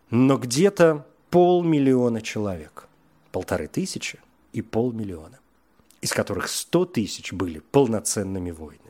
но 0.10 0.38
где-то 0.38 1.06
полмиллиона 1.30 2.22
человек, 2.22 2.88
полторы 3.32 3.68
тысячи 3.68 4.20
и 4.54 4.62
полмиллиона, 4.62 5.40
из 6.02 6.14
которых 6.14 6.48
сто 6.48 6.86
тысяч 6.86 7.34
были 7.34 7.60
полноценными 7.60 8.52
воинами. 8.52 8.82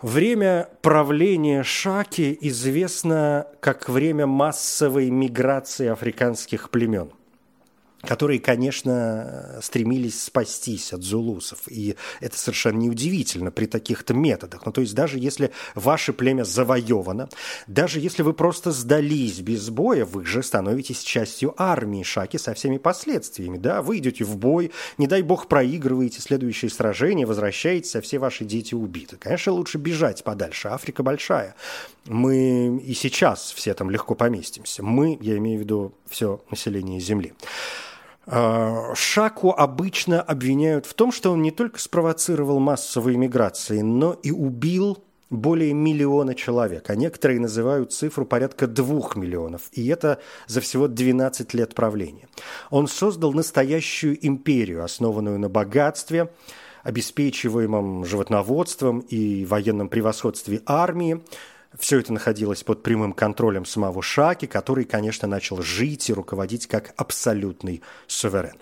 Время 0.00 0.68
правления 0.82 1.62
Шаки 1.62 2.36
известно 2.40 3.46
как 3.60 3.88
время 3.88 4.26
массовой 4.26 5.10
миграции 5.10 5.86
африканских 5.88 6.70
племен– 6.70 7.10
которые, 8.02 8.40
конечно, 8.40 9.58
стремились 9.62 10.22
спастись 10.22 10.92
от 10.92 11.02
зулусов. 11.02 11.60
И 11.68 11.96
это 12.20 12.36
совершенно 12.36 12.78
неудивительно 12.78 13.50
при 13.50 13.66
таких-то 13.66 14.12
методах. 14.14 14.66
Ну, 14.66 14.72
то 14.72 14.80
есть 14.80 14.94
даже 14.94 15.18
если 15.18 15.52
ваше 15.74 16.12
племя 16.12 16.44
завоевано, 16.44 17.28
даже 17.66 18.00
если 18.00 18.22
вы 18.22 18.32
просто 18.32 18.72
сдались 18.72 19.40
без 19.40 19.70
боя, 19.70 20.04
вы 20.04 20.24
же 20.24 20.42
становитесь 20.42 21.02
частью 21.02 21.54
армии 21.56 22.02
Шаки 22.02 22.36
со 22.36 22.54
всеми 22.54 22.78
последствиями. 22.78 23.58
Да? 23.58 23.82
Вы 23.82 23.98
идете 23.98 24.24
в 24.24 24.36
бой, 24.36 24.72
не 24.98 25.06
дай 25.06 25.22
бог 25.22 25.46
проигрываете 25.46 26.20
следующее 26.20 26.70
сражение, 26.70 27.26
возвращаетесь, 27.26 27.94
а 27.96 28.00
все 28.00 28.18
ваши 28.18 28.44
дети 28.44 28.74
убиты. 28.74 29.16
Конечно, 29.16 29.52
лучше 29.52 29.78
бежать 29.78 30.24
подальше. 30.24 30.68
Африка 30.68 31.02
большая. 31.02 31.54
Мы 32.06 32.78
и 32.84 32.94
сейчас 32.94 33.52
все 33.52 33.74
там 33.74 33.90
легко 33.90 34.14
поместимся. 34.14 34.82
Мы, 34.82 35.18
я 35.20 35.36
имею 35.38 35.58
в 35.58 35.62
виду 35.62 35.92
все 36.08 36.40
население 36.50 37.00
Земли. 37.00 37.32
А, 38.26 38.94
Шаку 38.94 39.50
обычно 39.50 40.22
обвиняют 40.22 40.86
в 40.86 40.94
том, 40.94 41.12
что 41.12 41.32
он 41.32 41.42
не 41.42 41.50
только 41.50 41.78
спровоцировал 41.78 42.60
массовые 42.60 43.16
миграции, 43.16 43.80
но 43.80 44.12
и 44.12 44.30
убил 44.30 45.02
более 45.32 45.72
миллиона 45.72 46.34
человек, 46.34 46.90
а 46.90 46.94
некоторые 46.94 47.40
называют 47.40 47.92
цифру 47.92 48.26
порядка 48.26 48.66
двух 48.66 49.16
миллионов, 49.16 49.62
и 49.72 49.86
это 49.88 50.20
за 50.46 50.60
всего 50.60 50.88
12 50.88 51.54
лет 51.54 51.74
правления. 51.74 52.28
Он 52.70 52.86
создал 52.86 53.32
настоящую 53.32 54.24
империю, 54.24 54.84
основанную 54.84 55.38
на 55.38 55.48
богатстве, 55.48 56.30
обеспечиваемом 56.82 58.04
животноводством 58.04 59.00
и 59.00 59.44
военном 59.44 59.88
превосходстве 59.88 60.62
армии, 60.66 61.22
все 61.78 62.00
это 62.00 62.12
находилось 62.12 62.62
под 62.62 62.82
прямым 62.82 63.12
контролем 63.12 63.64
самого 63.64 64.02
Шаки, 64.02 64.46
который, 64.46 64.84
конечно, 64.84 65.26
начал 65.26 65.62
жить 65.62 66.10
и 66.10 66.12
руководить 66.12 66.66
как 66.66 66.92
абсолютный 66.96 67.82
суверен. 68.06 68.56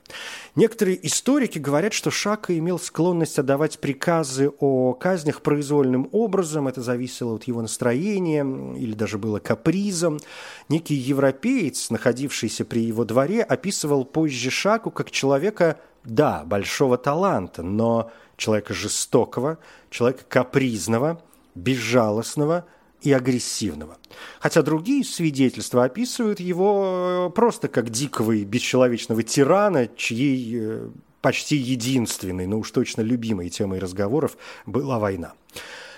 Некоторые 0.54 1.04
историки 1.06 1.58
говорят, 1.58 1.92
что 1.92 2.10
Шака 2.10 2.56
имел 2.56 2.78
склонность 2.78 3.38
отдавать 3.38 3.80
приказы 3.80 4.50
о 4.60 4.94
казнях 4.94 5.42
произвольным 5.42 6.08
образом. 6.12 6.68
Это 6.68 6.82
зависело 6.82 7.34
от 7.34 7.44
его 7.44 7.62
настроения 7.62 8.44
или 8.76 8.94
даже 8.94 9.18
было 9.18 9.40
капризом. 9.40 10.20
Некий 10.68 10.94
европеец, 10.94 11.90
находившийся 11.90 12.64
при 12.64 12.80
его 12.80 13.04
дворе, 13.04 13.42
описывал 13.42 14.04
позже 14.04 14.50
Шаку 14.50 14.90
как 14.90 15.10
человека, 15.10 15.80
да, 16.04 16.44
большого 16.44 16.96
таланта, 16.96 17.62
но 17.62 18.10
человека 18.36 18.72
жестокого, 18.72 19.58
человека 19.90 20.24
капризного, 20.28 21.20
безжалостного– 21.56 22.66
и 23.02 23.12
агрессивного. 23.12 23.98
Хотя 24.40 24.62
другие 24.62 25.04
свидетельства 25.04 25.84
описывают 25.84 26.40
его 26.40 27.28
э, 27.28 27.34
просто 27.34 27.68
как 27.68 27.90
дикого 27.90 28.32
и 28.32 28.44
бесчеловечного 28.44 29.22
тирана, 29.22 29.88
чьей 29.96 30.56
э, 30.58 30.88
почти 31.20 31.56
единственной, 31.56 32.46
но 32.46 32.58
уж 32.58 32.70
точно 32.70 33.02
любимой 33.02 33.48
темой 33.50 33.78
разговоров 33.78 34.36
была 34.66 34.98
война. 34.98 35.32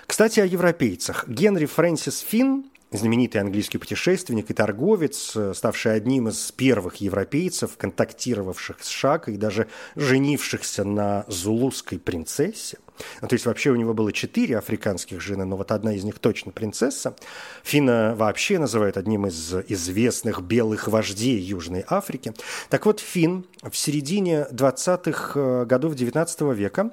Кстати, 0.07 0.39
о 0.39 0.45
европейцах. 0.45 1.27
Генри 1.27 1.65
Фрэнсис 1.65 2.19
Финн 2.19 2.65
знаменитый 2.97 3.41
английский 3.41 3.77
путешественник 3.77 4.49
и 4.49 4.53
торговец, 4.53 5.33
э, 5.35 5.53
ставший 5.55 5.95
одним 5.95 6.29
из 6.29 6.51
первых 6.51 6.97
европейцев, 6.97 7.77
контактировавших 7.77 8.83
с 8.83 8.87
Шакой, 8.87 9.37
даже 9.37 9.67
женившихся 9.95 10.83
на 10.83 11.25
зулузской 11.27 11.99
принцессе. 11.99 12.77
Ну, 13.21 13.27
то 13.27 13.33
есть 13.33 13.45
вообще 13.45 13.71
у 13.71 13.75
него 13.75 13.93
было 13.93 14.11
четыре 14.11 14.57
африканских 14.57 15.19
жены, 15.19 15.45
но 15.45 15.57
вот 15.57 15.71
одна 15.71 15.93
из 15.93 16.03
них 16.03 16.19
точно 16.19 16.51
принцесса. 16.51 17.15
Фина 17.63 18.13
вообще 18.15 18.59
называют 18.59 18.97
одним 18.97 19.27
из 19.27 19.53
известных 19.67 20.41
белых 20.41 20.87
вождей 20.87 21.39
Южной 21.39 21.83
Африки. 21.87 22.33
Так 22.69 22.85
вот, 22.85 22.99
Фин 22.99 23.45
в 23.61 23.75
середине 23.75 24.47
20-х 24.51 25.39
э, 25.39 25.65
годов 25.65 25.95
19 25.95 26.41
века 26.55 26.91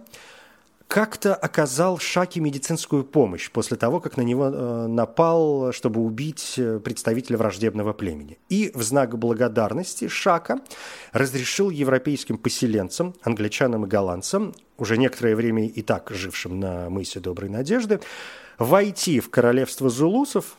как-то 0.91 1.37
оказал 1.37 2.01
Шаке 2.01 2.41
медицинскую 2.41 3.05
помощь 3.05 3.49
после 3.53 3.77
того, 3.77 4.01
как 4.01 4.17
на 4.17 4.23
него 4.23 4.47
э, 4.47 4.87
напал, 4.89 5.73
чтобы 5.73 6.01
убить 6.01 6.55
э, 6.57 6.81
представителя 6.81 7.37
враждебного 7.37 7.93
племени. 7.93 8.39
И 8.49 8.73
в 8.75 8.83
знак 8.83 9.17
благодарности 9.17 10.09
Шака 10.09 10.59
разрешил 11.13 11.71
европейским 11.71 12.39
поселенцам, 12.39 13.15
англичанам 13.23 13.85
и 13.85 13.89
голландцам, 13.89 14.53
уже 14.79 14.99
некоторое 14.99 15.37
время 15.37 15.69
и 15.69 15.81
так 15.83 16.11
жившим 16.11 16.59
на 16.59 16.91
мысе 16.91 17.21
Доброй 17.21 17.51
Надежды, 17.51 18.01
войти 18.59 19.21
в 19.21 19.31
королевство 19.31 19.91
зулусов, 19.91 20.59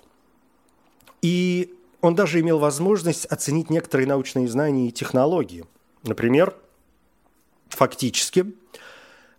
и 1.22 1.76
он 2.00 2.15
даже 2.15 2.39
имел 2.39 2.58
возможность 2.58 3.26
оценить 3.26 3.70
некоторые 3.70 4.08
научные 4.08 4.48
знания 4.48 4.88
и 4.88 4.94
технологии. 4.94 5.65
Например, 6.04 6.56
фактически– 7.67 8.46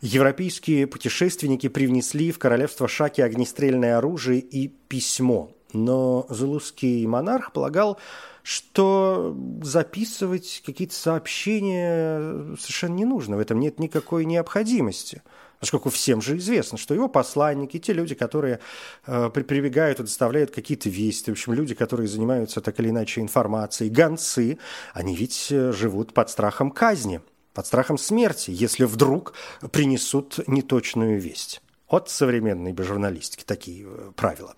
Европейские 0.03 0.89
путешественники 0.89 1.69
привнесли 1.69 2.33
в 2.33 2.39
королевство 2.41 2.89
Шаки 2.89 3.21
огнестрельное 3.21 3.99
оружие 3.99 4.41
и 4.41 4.67
письмо. 4.67 5.53
Но 5.73 6.27
зулузский 6.29 7.07
монарх 7.07 7.53
полагал, 7.53 7.99
что 8.43 9.37
записывать 9.63 10.61
какие-то 10.67 10.97
сообщения 10.97 12.57
совершенно 12.57 12.95
не 12.95 13.05
нужно, 13.05 13.37
в 13.37 13.39
этом 13.41 13.61
нет 13.61 13.79
никакой 13.79 14.25
необходимости. 14.25 15.23
Поскольку 15.61 15.91
всем 15.91 16.21
же 16.21 16.37
известно, 16.39 16.77
что 16.79 16.95
его 16.95 17.07
посланники, 17.07 17.79
те 17.79 17.93
люди, 17.93 18.17
которые 18.17 18.59
э, 19.07 19.31
прибегают 19.31 20.01
и 20.01 20.03
доставляют 20.03 20.51
какие-то 20.51 20.89
вести, 20.89 21.31
в 21.31 21.35
общем, 21.35 21.53
люди, 21.53 21.77
которые 21.77 22.09
занимаются 22.09 22.61
так 22.61 22.81
или 22.81 22.89
иначе 22.89 23.21
информацией, 23.21 23.89
гонцы, 23.89 24.59
они 24.93 25.15
ведь 25.15 25.53
э, 25.53 25.71
живут 25.71 26.13
под 26.13 26.29
страхом 26.29 26.73
казни– 26.73 27.21
под 27.55 27.67
страхом 27.67 27.99
смерти, 27.99 28.51
если 28.51 28.85
вдруг 28.85 29.35
принесут 29.71 30.41
неточную 30.47 31.21
весть. 31.21 31.61
от 31.93 32.09
современной 32.09 32.75
журналистики 32.83 33.45
такие 33.45 33.87
э, 33.87 34.13
правила. 34.17 34.55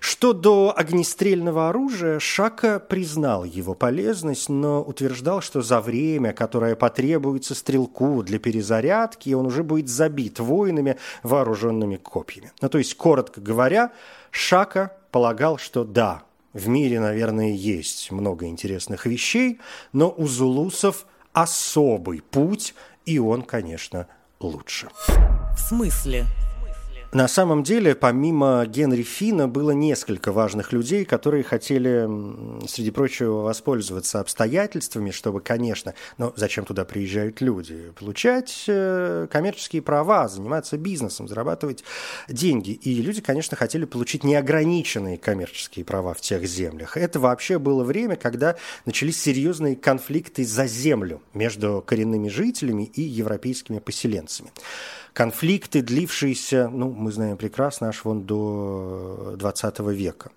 Что 0.00 0.32
до 0.32 0.72
огнестрельного 0.74 1.68
оружия, 1.68 2.18
Шака 2.18 2.80
признал 2.80 3.44
его 3.44 3.74
полезность, 3.74 4.48
но 4.48 4.82
утверждал, 4.82 5.42
что 5.42 5.60
за 5.60 5.82
время, 5.82 6.32
которое 6.32 6.76
потребуется 6.76 7.54
стрелку 7.54 8.22
для 8.22 8.38
перезарядки, 8.38 9.34
он 9.34 9.44
уже 9.44 9.62
будет 9.64 9.90
забит 9.90 10.40
воинами, 10.40 10.96
вооруженными 11.22 11.96
копьями. 11.96 12.52
Ну, 12.62 12.70
то 12.70 12.78
есть, 12.78 12.94
коротко 12.96 13.42
говоря, 13.42 13.92
Шака 14.30 14.96
полагал, 15.10 15.58
что 15.58 15.84
да, 15.84 16.22
в 16.54 16.68
мире, 16.68 17.00
наверное, 17.00 17.52
есть 17.52 18.10
много 18.10 18.46
интересных 18.46 19.04
вещей, 19.04 19.60
но 19.92 20.12
у 20.16 20.26
зулусов 20.26 21.04
особый 21.42 22.20
путь, 22.20 22.74
и 23.04 23.18
он, 23.18 23.42
конечно, 23.42 24.06
лучше. 24.40 24.88
В 25.54 25.58
смысле? 25.58 26.24
На 27.12 27.26
самом 27.26 27.62
деле, 27.62 27.94
помимо 27.94 28.66
Генри 28.66 29.02
Фина, 29.02 29.48
было 29.48 29.70
несколько 29.70 30.30
важных 30.30 30.74
людей, 30.74 31.06
которые 31.06 31.42
хотели, 31.42 32.06
среди 32.68 32.90
прочего, 32.90 33.40
воспользоваться 33.40 34.20
обстоятельствами, 34.20 35.10
чтобы, 35.10 35.40
конечно, 35.40 35.94
но 36.18 36.34
зачем 36.36 36.66
туда 36.66 36.84
приезжают 36.84 37.40
люди? 37.40 37.92
Получать 37.98 38.64
э, 38.68 39.26
коммерческие 39.30 39.80
права, 39.80 40.28
заниматься 40.28 40.76
бизнесом, 40.76 41.28
зарабатывать 41.28 41.82
деньги. 42.28 42.72
И 42.72 43.00
люди, 43.00 43.22
конечно, 43.22 43.56
хотели 43.56 43.86
получить 43.86 44.22
неограниченные 44.22 45.16
коммерческие 45.16 45.86
права 45.86 46.12
в 46.12 46.20
тех 46.20 46.44
землях. 46.44 46.98
Это 46.98 47.20
вообще 47.20 47.58
было 47.58 47.84
время, 47.84 48.16
когда 48.16 48.56
начались 48.84 49.18
серьезные 49.18 49.76
конфликты 49.76 50.44
за 50.44 50.66
землю 50.66 51.22
между 51.32 51.82
коренными 51.86 52.28
жителями 52.28 52.84
и 52.84 53.00
европейскими 53.00 53.78
поселенцами 53.78 54.50
конфликты, 55.12 55.82
длившиеся, 55.82 56.68
ну, 56.68 56.90
мы 56.90 57.12
знаем 57.12 57.36
прекрасно, 57.36 57.88
аж 57.88 58.04
вон 58.04 58.22
до 58.22 59.34
20 59.36 59.78
века. 59.80 60.30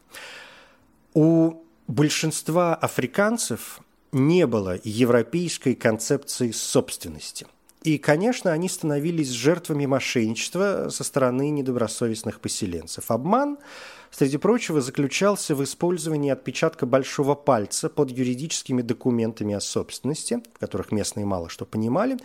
У 1.13 1.63
большинства 1.87 2.75
африканцев 2.75 3.81
не 4.11 4.47
было 4.47 4.79
европейской 4.83 5.75
концепции 5.75 6.51
собственности. 6.51 7.47
И, 7.83 7.97
конечно, 7.97 8.51
они 8.51 8.69
становились 8.69 9.29
жертвами 9.29 9.85
мошенничества 9.85 10.89
со 10.89 11.03
стороны 11.03 11.49
недобросовестных 11.49 12.39
поселенцев. 12.39 13.09
Обман– 13.09 13.57
среди 14.11 14.37
прочего, 14.37 14.81
заключался 14.81 15.55
в 15.55 15.63
использовании 15.63 16.31
отпечатка 16.31 16.85
большого 16.85 17.35
пальца 17.35 17.89
под 17.89 18.11
юридическими 18.11 18.81
документами 18.81 19.55
о 19.55 19.61
собственности, 19.61 20.41
в 20.55 20.59
которых 20.59 20.91
местные 20.91 21.25
мало 21.25 21.49
что 21.49 21.65
понимали, 21.65 22.17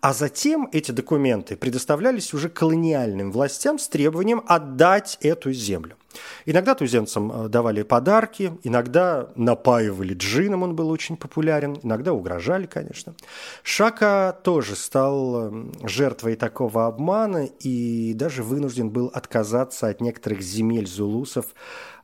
а 0.00 0.12
затем 0.12 0.68
эти 0.72 0.90
документы 0.90 1.56
предоставлялись 1.56 2.34
уже 2.34 2.48
колониальным 2.48 3.30
властям 3.30 3.78
с 3.78 3.88
требованием 3.88 4.42
отдать 4.46 5.18
эту 5.20 5.52
землю. 5.52 5.96
Иногда 6.46 6.74
туземцам 6.74 7.32
э, 7.46 7.48
давали 7.48 7.82
подарки, 7.82 8.52
иногда 8.62 9.28
напаивали 9.34 10.14
джином, 10.14 10.62
он 10.62 10.76
был 10.76 10.90
очень 10.90 11.16
популярен, 11.16 11.78
иногда 11.82 12.12
угрожали, 12.12 12.66
конечно. 12.66 13.14
Шака 13.62 14.38
тоже 14.42 14.76
стал 14.76 15.52
э, 15.52 15.64
жертвой 15.82 16.36
такого 16.36 16.86
обмана 16.86 17.46
и 17.60 18.12
даже 18.14 18.42
вынужден 18.42 18.90
был 18.90 19.06
отказаться 19.12 19.88
от 19.88 20.00
некоторых 20.00 20.40
земель 20.40 20.86
зулусов 20.86 21.46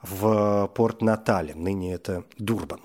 в 0.02 0.70
порт 0.74 1.02
Натале, 1.02 1.54
ныне 1.54 1.94
это 1.94 2.24
Дурбан. 2.38 2.80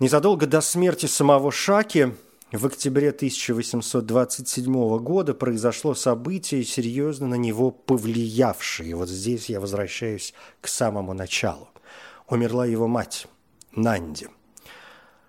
Незадолго 0.00 0.46
до 0.46 0.60
смерти 0.60 1.06
самого 1.06 1.52
Шаки 1.52 2.14
в 2.56 2.66
октябре 2.66 3.10
1827 3.10 4.98
года 4.98 5.34
произошло 5.34 5.94
событие, 5.94 6.62
серьезно 6.64 7.26
на 7.26 7.34
него 7.34 7.70
повлиявшее. 7.70 8.94
Вот 8.94 9.08
здесь 9.08 9.48
я 9.48 9.60
возвращаюсь 9.60 10.34
к 10.60 10.68
самому 10.68 11.14
началу. 11.14 11.68
Умерла 12.28 12.64
его 12.66 12.86
мать, 12.86 13.26
Нанди– 13.74 14.28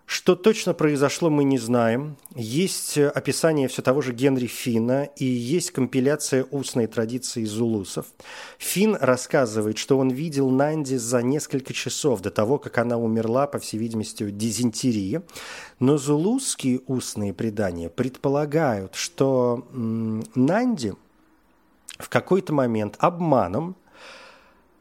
что 0.05 0.35
точно 0.35 0.75
произошло, 0.75 1.31
мы 1.31 1.43
не 1.43 1.57
знаем. 1.57 2.17
Есть 2.35 2.97
описание 2.97 3.67
все 3.67 3.81
того 3.81 4.01
же 4.01 4.13
Генри 4.13 4.45
Фина 4.45 5.09
и 5.15 5.25
есть 5.25 5.71
компиляция 5.71 6.45
устной 6.51 6.85
традиции 6.85 7.43
зулусов. 7.43 8.05
Фин 8.59 8.97
рассказывает, 8.99 9.79
что 9.79 9.97
он 9.97 10.09
видел 10.09 10.49
Нанди 10.51 10.95
за 10.95 11.23
несколько 11.23 11.73
часов 11.73 12.21
до 12.21 12.29
того, 12.29 12.59
как 12.59 12.77
она 12.77 12.97
умерла, 12.97 13.47
по 13.47 13.57
всей 13.57 13.77
видимости, 13.77 14.29
дизентерии. 14.29 15.21
Но 15.79 15.97
зулусские 15.97 16.81
устные 16.85 17.33
предания 17.33 17.89
предполагают, 17.89 18.93
что 18.93 19.67
Нанди 19.71 20.93
в 21.97 22.09
какой-то 22.09 22.53
момент 22.53 22.95
обманом 22.99 23.75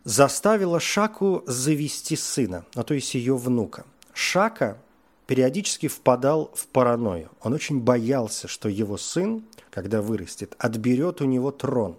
заставила 0.04 0.80
Шаку 0.80 1.42
завести 1.46 2.14
сына, 2.14 2.66
ну, 2.74 2.82
то 2.82 2.92
есть 2.92 3.14
ее 3.14 3.36
внука. 3.36 3.86
Шака 4.12 4.78
периодически 5.26 5.88
впадал 5.88 6.50
в 6.54 6.66
паранойю. 6.66 7.30
Он 7.42 7.52
очень 7.52 7.80
боялся, 7.80 8.48
что 8.48 8.68
его 8.68 8.96
сын, 8.96 9.44
когда 9.70 10.02
вырастет, 10.02 10.54
отберет 10.58 11.20
у 11.20 11.24
него 11.24 11.50
трон. 11.50 11.96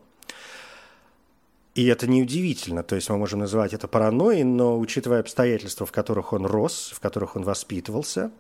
И 1.74 1.86
это 1.88 2.08
неудивительно, 2.08 2.84
то 2.84 2.96
есть 2.96 3.10
мы 3.10 3.18
можем 3.18 3.40
называть 3.40 3.74
это 3.74 3.90
паранойей, 3.90 4.44
но 4.44 4.80
учитывая 4.80 5.20
обстоятельства, 5.20 5.86
в 5.86 5.92
которых 5.92 6.32
он 6.32 6.46
рос, 6.46 6.94
в 6.96 7.02
которых 7.02 7.36
он 7.36 7.44
воспитывался, 7.44 8.32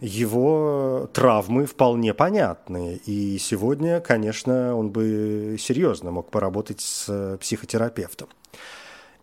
его 0.00 1.08
травмы 1.14 1.64
вполне 1.64 2.12
понятны. 2.12 3.00
И 3.06 3.38
сегодня, 3.38 4.00
конечно, 4.00 4.76
он 4.76 4.90
бы 4.90 5.56
серьезно 5.58 6.10
мог 6.10 6.30
поработать 6.30 6.82
с 6.82 7.38
психотерапевтом. 7.40 8.28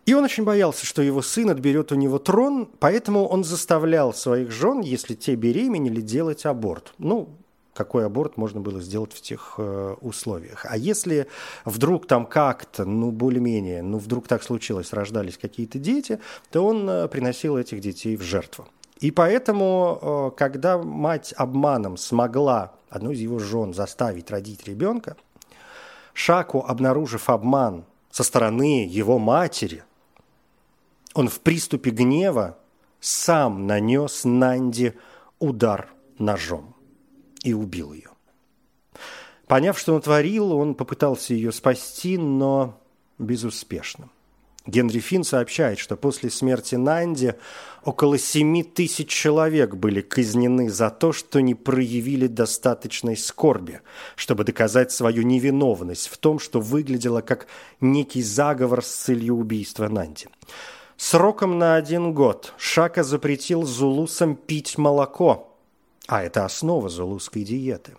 И 0.06 0.14
он 0.14 0.24
очень 0.24 0.44
боялся, 0.44 0.86
что 0.86 1.02
его 1.02 1.24
сын 1.24 1.50
отберет 1.50 1.92
у 1.92 1.96
него 1.96 2.20
трон, 2.20 2.70
поэтому 2.80 3.26
он 3.26 3.44
заставлял 3.44 4.14
своих 4.14 4.52
жен, 4.52 4.82
если 4.82 5.16
те 5.16 5.34
беременели, 5.36 6.00
делать 6.00 6.46
аборт. 6.46 6.94
Ну, 7.00 7.30
какой 7.74 8.06
аборт 8.06 8.38
можно 8.38 8.62
было 8.62 8.82
сделать 8.82 9.14
в 9.14 9.22
тех 9.22 9.56
э, 9.58 9.96
условиях. 10.02 10.66
А 10.70 10.78
если 10.78 11.28
вдруг 11.66 12.08
там 12.08 12.28
как-то, 12.28 12.86
ну, 12.86 13.12
более-менее, 13.12 13.82
ну, 13.82 13.98
вдруг 13.98 14.28
так 14.28 14.44
случилось, 14.44 14.94
рождались 14.94 15.40
какие-то 15.40 15.80
дети, 15.80 16.20
то 16.52 16.66
он 16.66 16.88
э, 16.88 17.08
приносил 17.08 17.58
этих 17.58 17.82
детей 17.82 18.16
в 18.16 18.22
жертву. 18.22 18.68
И 19.00 19.10
поэтому, 19.10 20.32
э, 20.34 20.38
когда 20.38 20.78
мать 20.78 21.34
обманом 21.36 21.98
смогла 21.98 22.74
одну 22.90 23.12
из 23.12 23.20
его 23.20 23.40
жен 23.40 23.74
заставить 23.74 24.30
родить 24.30 24.68
ребенка, 24.68 25.18
Шаку, 26.14 26.64
обнаружив 26.66 27.30
обман 27.30 27.84
со 28.12 28.24
стороны 28.24 28.88
его 28.88 29.18
матери– 29.18 29.84
он 31.16 31.30
в 31.30 31.40
приступе 31.40 31.90
гнева 31.90 32.60
сам 33.00 33.66
нанес 33.66 34.24
Нанди 34.26 34.94
удар 35.40 35.90
ножом 36.20 36.76
и 37.44 37.54
убил 37.54 37.94
ее. 37.94 38.10
Поняв, 39.48 39.80
что 39.80 39.96
он 39.96 40.02
творил, 40.02 40.52
он 40.52 40.76
попытался 40.76 41.34
ее 41.34 41.52
спасти, 41.52 42.18
но 42.18 42.80
безуспешно. 43.18 44.10
Генри 44.66 45.00
Финн 45.00 45.24
сообщает, 45.24 45.78
что 45.78 45.96
после 45.96 46.32
смерти 46.32 46.74
Нанди 46.74 47.36
около 47.84 48.18
семи 48.18 48.64
тысяч 48.64 49.10
человек 49.10 49.76
были 49.76 50.02
казнены 50.02 50.70
за 50.70 50.90
то, 50.90 51.14
что 51.14 51.40
не 51.40 51.54
проявили 51.54 52.26
достаточной 52.26 53.16
скорби, 53.16 53.82
чтобы 54.16 54.44
доказать 54.44 54.92
свою 54.92 55.22
невиновность 55.22 56.08
в 56.08 56.18
том, 56.18 56.40
что 56.40 56.60
выглядело 56.60 57.22
как 57.22 57.46
некий 57.80 58.24
заговор 58.24 58.84
с 58.84 58.88
целью 58.88 59.36
убийства 59.36 59.88
Нанди. 59.88 60.28
Сроком 60.98 61.60
на 61.60 61.76
один 61.76 62.14
год 62.14 62.54
Шака 62.58 63.04
запретил 63.04 63.64
зулусам 63.64 64.36
пить 64.36 64.78
молоко, 64.78 65.54
а 66.08 66.24
это 66.24 66.46
основа 66.46 66.88
зулусской 66.88 67.44
диеты. 67.44 67.98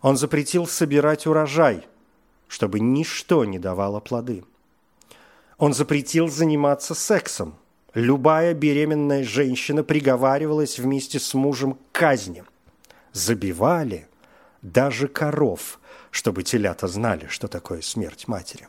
Он 0.00 0.16
запретил 0.16 0.66
собирать 0.66 1.26
урожай, 1.26 1.86
чтобы 2.48 2.80
ничто 2.80 3.44
не 3.44 3.58
давало 3.58 4.00
плоды. 4.00 4.44
Он 5.58 5.74
запретил 5.74 6.28
заниматься 6.28 6.94
сексом. 6.94 7.54
Любая 7.92 8.54
беременная 8.54 9.22
женщина 9.22 9.84
приговаривалась 9.84 10.78
вместе 10.78 11.20
с 11.20 11.34
мужем 11.34 11.74
к 11.74 11.78
казни. 11.92 12.44
Забивали 13.12 14.08
даже 14.62 15.06
коров, 15.06 15.78
чтобы 16.10 16.44
телята 16.44 16.86
знали, 16.88 17.26
что 17.26 17.46
такое 17.46 17.82
смерть 17.82 18.26
матери. 18.26 18.68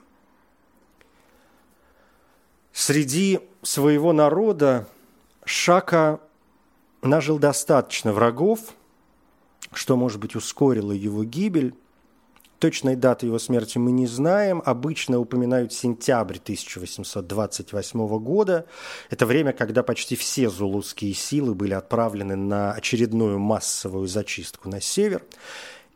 Среди 2.73 3.39
своего 3.61 4.13
народа 4.13 4.87
Шака 5.43 6.19
нажил 7.01 7.37
достаточно 7.39 8.13
врагов, 8.13 8.59
что, 9.73 9.97
может 9.97 10.19
быть, 10.19 10.35
ускорило 10.35 10.91
его 10.91 11.23
гибель. 11.23 11.73
Точной 12.59 12.95
даты 12.95 13.25
его 13.25 13.39
смерти 13.39 13.79
мы 13.79 13.91
не 13.91 14.05
знаем. 14.05 14.61
Обычно 14.63 15.19
упоминают 15.19 15.73
сентябрь 15.73 16.37
1828 16.37 18.19
года. 18.19 18.67
Это 19.09 19.25
время, 19.25 19.51
когда 19.51 19.81
почти 19.81 20.15
все 20.15 20.49
зулузские 20.49 21.13
силы 21.13 21.55
были 21.55 21.73
отправлены 21.73 22.35
на 22.35 22.71
очередную 22.73 23.39
массовую 23.39 24.07
зачистку 24.07 24.69
на 24.69 24.79
север. 24.79 25.23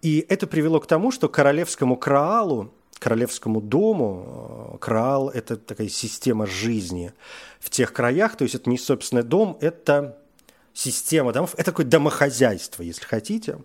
И 0.01 0.25
это 0.27 0.47
привело 0.47 0.79
к 0.79 0.87
тому, 0.87 1.11
что 1.11 1.29
королевскому 1.29 1.97
Краалу 1.97 2.71
королевскому 3.05 3.61
дому. 3.61 4.73
Э, 4.73 4.77
Краал– 4.79 5.29
это 5.33 5.57
такая 5.57 5.89
система 5.89 6.47
жизни 6.47 7.13
в 7.59 7.69
тех 7.69 7.93
краях. 7.93 8.35
То 8.35 8.45
есть 8.45 8.55
это 8.55 8.67
не 8.67 8.79
собственный 8.79 9.21
дом, 9.21 9.59
это 9.61 10.17
система 10.73 11.31
домов. 11.31 11.53
Это 11.53 11.65
такое 11.65 11.85
домохозяйство, 11.85 12.81
если 12.81 13.05
хотите. 13.05 13.59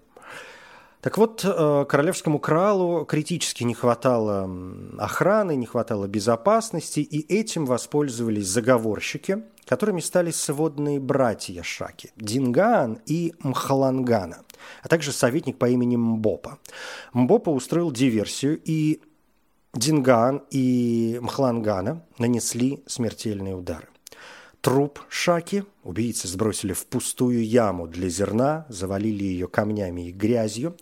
Так 1.00 1.16
вот, 1.16 1.42
э, 1.42 1.86
королевскому 1.88 2.38
кралу 2.38 3.06
критически 3.06 3.64
не 3.64 3.72
хватало 3.72 4.50
охраны, 4.98 5.56
не 5.56 5.64
хватало 5.64 6.06
безопасности, 6.06 7.00
и 7.00 7.34
этим 7.34 7.64
воспользовались 7.64 8.46
заговорщики, 8.46 9.42
которыми 9.64 10.00
стали 10.00 10.32
сводные 10.32 11.00
братья 11.00 11.62
Шаки– 11.62 12.10
Динган 12.16 12.98
и 13.06 13.32
Мхалангана, 13.38 14.42
а 14.82 14.88
также 14.88 15.12
советник 15.12 15.56
по 15.56 15.70
имени 15.70 15.96
Мбопа. 15.96 16.58
Мбопа 17.14 17.48
устроил 17.48 17.90
диверсию, 17.90 18.60
и 18.62 19.00
Динган 19.74 20.42
и 20.50 21.18
Мхалангана 21.22 22.04
нанесли 22.18 22.82
смертельные 22.86 23.54
удары. 23.54 23.88
Труп 24.60 25.00
Шаки 25.08 25.64
убийцы 25.84 26.28
сбросили 26.28 26.72
в 26.72 26.86
пустую 26.86 27.46
яму 27.46 27.86
для 27.86 28.08
зерна, 28.08 28.66
завалили 28.68 29.24
ее 29.24 29.48
камнями 29.48 30.08
и 30.08 30.12
грязью. 30.12 30.76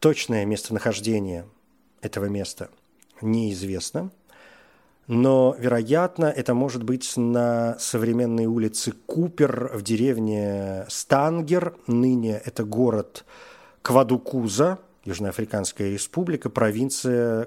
Точное 0.00 0.44
местонахождение 0.46 1.46
этого 2.00 2.24
места 2.24 2.70
неизвестно, 3.20 4.10
но, 5.06 5.56
вероятно, 5.58 6.26
это 6.26 6.54
может 6.54 6.84
быть 6.84 7.16
на 7.16 7.76
современной 7.80 8.46
улице 8.46 8.92
Купер 9.06 9.72
в 9.74 9.82
деревне 9.82 10.86
Стангер. 10.88 11.74
Ныне 11.88 12.40
это 12.44 12.62
город 12.62 13.24
Квадукуза, 13.82 14.78
Южноафриканская 15.04 15.90
республика, 15.90 16.48
провинция 16.48 17.44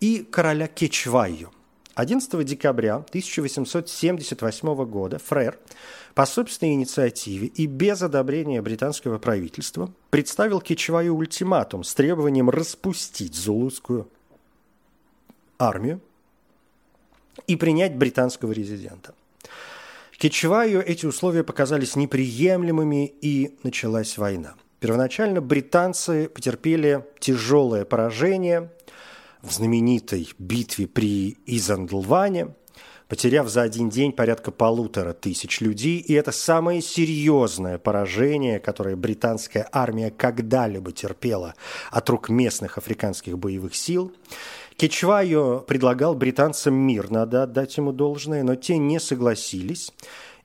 и 0.00 0.22
короля 0.22 0.66
Кечвайю. 0.66 1.50
11 1.94 2.44
декабря 2.44 2.96
1878 2.96 4.84
года 4.84 5.18
Фрер 5.18 5.58
по 6.14 6.26
собственной 6.26 6.74
инициативе 6.74 7.48
и 7.48 7.66
без 7.66 8.02
одобрения 8.02 8.62
британского 8.62 9.18
правительства 9.18 9.92
представил 10.10 10.60
Кичваю 10.60 11.16
ультиматум 11.16 11.82
с 11.82 11.92
требованием 11.94 12.50
распустить 12.50 13.34
зулузскую 13.34 14.08
армию 15.58 16.00
и 17.48 17.56
принять 17.56 17.96
британского 17.96 18.52
резидента. 18.52 19.14
Кичваю 20.18 20.84
эти 20.86 21.04
условия 21.04 21.42
показались 21.42 21.96
неприемлемыми 21.96 23.06
и 23.20 23.56
началась 23.64 24.18
война. 24.18 24.54
Первоначально 24.78 25.40
британцы 25.40 26.28
потерпели 26.28 27.04
тяжелое 27.18 27.84
поражение– 27.84 28.70
в 29.42 29.52
знаменитой 29.52 30.28
битве 30.38 30.86
при 30.86 31.36
Изандлване, 31.46 32.54
потеряв 33.08 33.48
за 33.48 33.62
один 33.62 33.88
день 33.88 34.12
порядка 34.12 34.50
полутора 34.50 35.12
тысяч 35.12 35.60
людей, 35.60 35.98
и 35.98 36.12
это 36.12 36.32
самое 36.32 36.82
серьезное 36.82 37.78
поражение, 37.78 38.60
которое 38.60 38.96
британская 38.96 39.68
армия 39.72 40.10
когда-либо 40.10 40.92
терпела 40.92 41.54
от 41.90 42.08
рук 42.10 42.28
местных 42.28 42.78
африканских 42.78 43.38
боевых 43.38 43.74
сил. 43.74 44.12
Кечвайо 44.76 45.60
предлагал 45.60 46.14
британцам 46.14 46.74
мир, 46.74 47.10
надо 47.10 47.42
отдать 47.42 47.76
ему 47.76 47.92
должное, 47.92 48.42
но 48.44 48.54
те 48.54 48.78
не 48.78 49.00
согласились– 49.00 49.92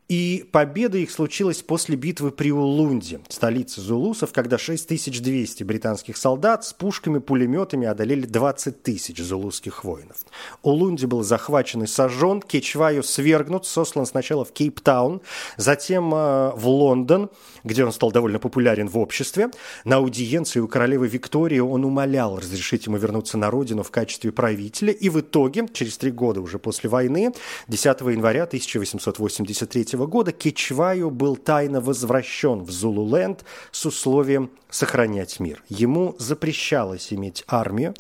и 0.10 0.48
победа 0.52 0.98
их 0.98 1.12
случилась 1.12 1.62
после 1.62 1.96
битвы 1.96 2.32
при 2.32 2.52
Улунде, 2.52 3.22
столице 3.30 3.82
зулусов, 3.82 4.32
когда 4.32 4.58
6200 4.58 5.64
британских 5.64 6.18
солдат 6.18 6.66
с 6.66 6.74
пушками, 6.74 7.20
пулеметами 7.20 7.88
одолели 7.88 8.26
20 8.26 8.84
тысяч 8.84 9.18
зулусских 9.18 9.84
воинов. 9.84 10.18
Улунди 10.62 11.06
был 11.06 11.24
захвачен 11.24 11.84
и 11.84 11.88
сожжен, 11.88 12.42
Кечваю 12.42 13.02
свергнут, 13.02 13.66
сослан 13.66 14.06
сначала 14.06 14.46
в 14.46 14.52
Кейптаун, 14.52 15.22
затем 15.58 16.14
э, 16.14 16.52
в 16.56 16.68
Лондон, 16.68 17.30
где 17.64 17.84
он 17.84 17.92
стал 17.92 18.12
довольно 18.12 18.40
популярен 18.40 18.88
в 18.88 18.98
обществе. 18.98 19.50
На 19.84 19.96
аудиенции 19.96 20.60
у 20.60 20.68
королевы 20.68 21.08
Виктории 21.08 21.60
он 21.60 21.86
умолял 21.86 22.38
разрешить 22.38 22.86
ему 22.86 22.98
вернуться 22.98 23.38
на 23.38 23.50
родину 23.50 23.84
в 23.84 23.90
качестве 23.90 24.32
правителя, 24.32 24.94
и 24.94 25.10
в 25.10 25.22
итоге, 25.22 25.66
через 25.74 25.98
три 25.98 26.12
года 26.12 26.42
уже 26.42 26.60
после 26.60 26.90
войны, 26.90 27.32
10 27.68 28.02
января 28.02 28.44
1883 28.44 29.86
года 29.94 30.03
Кичваю 30.32 31.10
был 31.10 31.36
тайно 31.36 31.82
возвращен 31.82 32.64
в 32.64 32.72
Зулуленд 32.72 33.44
с 33.72 33.86
условием 33.86 34.52
сохранять 34.70 35.40
мир. 35.40 35.64
Ему 35.70 36.16
запрещалось 36.20 37.14
иметь 37.14 37.44
армию, 37.48 37.94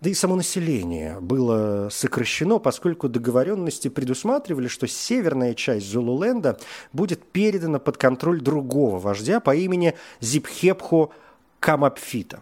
да 0.00 0.10
и 0.10 0.14
само 0.14 0.36
население 0.36 1.18
было 1.20 1.88
сокращено, 1.90 2.58
поскольку 2.58 3.08
договоренности 3.08 3.88
предусматривали, 3.88 4.68
что 4.68 4.86
северная 4.86 5.54
часть 5.54 5.86
Зулуленда 5.86 6.58
будет 6.92 7.24
передана 7.24 7.78
под 7.78 7.96
контроль 7.96 8.40
другого 8.40 8.98
вождя 8.98 9.40
по 9.40 9.54
имени 9.54 9.94
Зипхепху 10.20 11.12
Камапфита. 11.60 12.40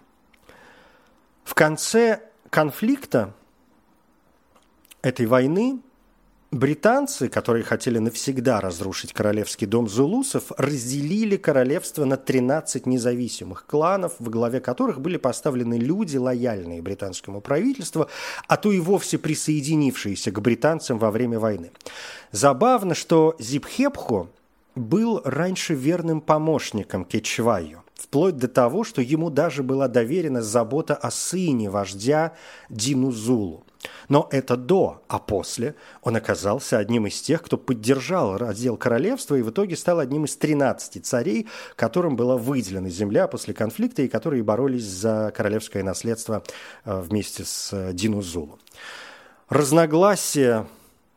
В 1.44 1.54
конце 1.54 2.22
конфликта 2.50 3.34
этой 5.02 5.26
войны 5.26 5.80
Британцы, 6.54 7.28
которые 7.28 7.64
хотели 7.64 7.98
навсегда 7.98 8.60
разрушить 8.60 9.12
королевский 9.12 9.66
дом 9.66 9.88
зулусов, 9.88 10.52
разделили 10.56 11.36
королевство 11.36 12.04
на 12.04 12.16
13 12.16 12.86
независимых 12.86 13.66
кланов, 13.66 14.12
в 14.20 14.30
главе 14.30 14.60
которых 14.60 15.00
были 15.00 15.16
поставлены 15.16 15.74
люди, 15.74 16.16
лояльные 16.16 16.80
британскому 16.80 17.40
правительству, 17.40 18.06
а 18.46 18.56
то 18.56 18.70
и 18.70 18.78
вовсе 18.78 19.18
присоединившиеся 19.18 20.30
к 20.30 20.40
британцам 20.40 21.00
во 21.00 21.10
время 21.10 21.40
войны. 21.40 21.72
Забавно, 22.30 22.94
что 22.94 23.34
Зипхепхо 23.40 24.28
был 24.76 25.22
раньше 25.24 25.74
верным 25.74 26.20
помощником 26.20 27.04
Кечваю, 27.04 27.82
вплоть 27.96 28.36
до 28.36 28.46
того, 28.46 28.84
что 28.84 29.02
ему 29.02 29.28
даже 29.28 29.64
была 29.64 29.88
доверена 29.88 30.40
забота 30.40 30.94
о 30.94 31.10
сыне 31.10 31.68
вождя 31.68 32.34
Динузулу. 32.70 33.64
Но 34.08 34.28
это 34.30 34.56
до, 34.56 35.02
а 35.08 35.18
после 35.18 35.74
он 36.02 36.16
оказался 36.16 36.78
одним 36.78 37.06
из 37.06 37.20
тех, 37.20 37.42
кто 37.42 37.56
поддержал 37.56 38.36
раздел 38.36 38.76
королевства 38.76 39.36
и 39.36 39.42
в 39.42 39.50
итоге 39.50 39.76
стал 39.76 39.98
одним 39.98 40.24
из 40.24 40.36
13 40.36 41.04
царей, 41.04 41.48
которым 41.76 42.16
была 42.16 42.36
выделена 42.36 42.88
земля 42.88 43.26
после 43.26 43.54
конфликта 43.54 44.02
и 44.02 44.08
которые 44.08 44.42
боролись 44.42 44.84
за 44.84 45.32
королевское 45.34 45.82
наследство 45.82 46.42
э, 46.84 47.00
вместе 47.00 47.44
с 47.44 47.70
э, 47.72 47.92
Динузулу. 47.92 48.58
Разногласия 49.48 50.66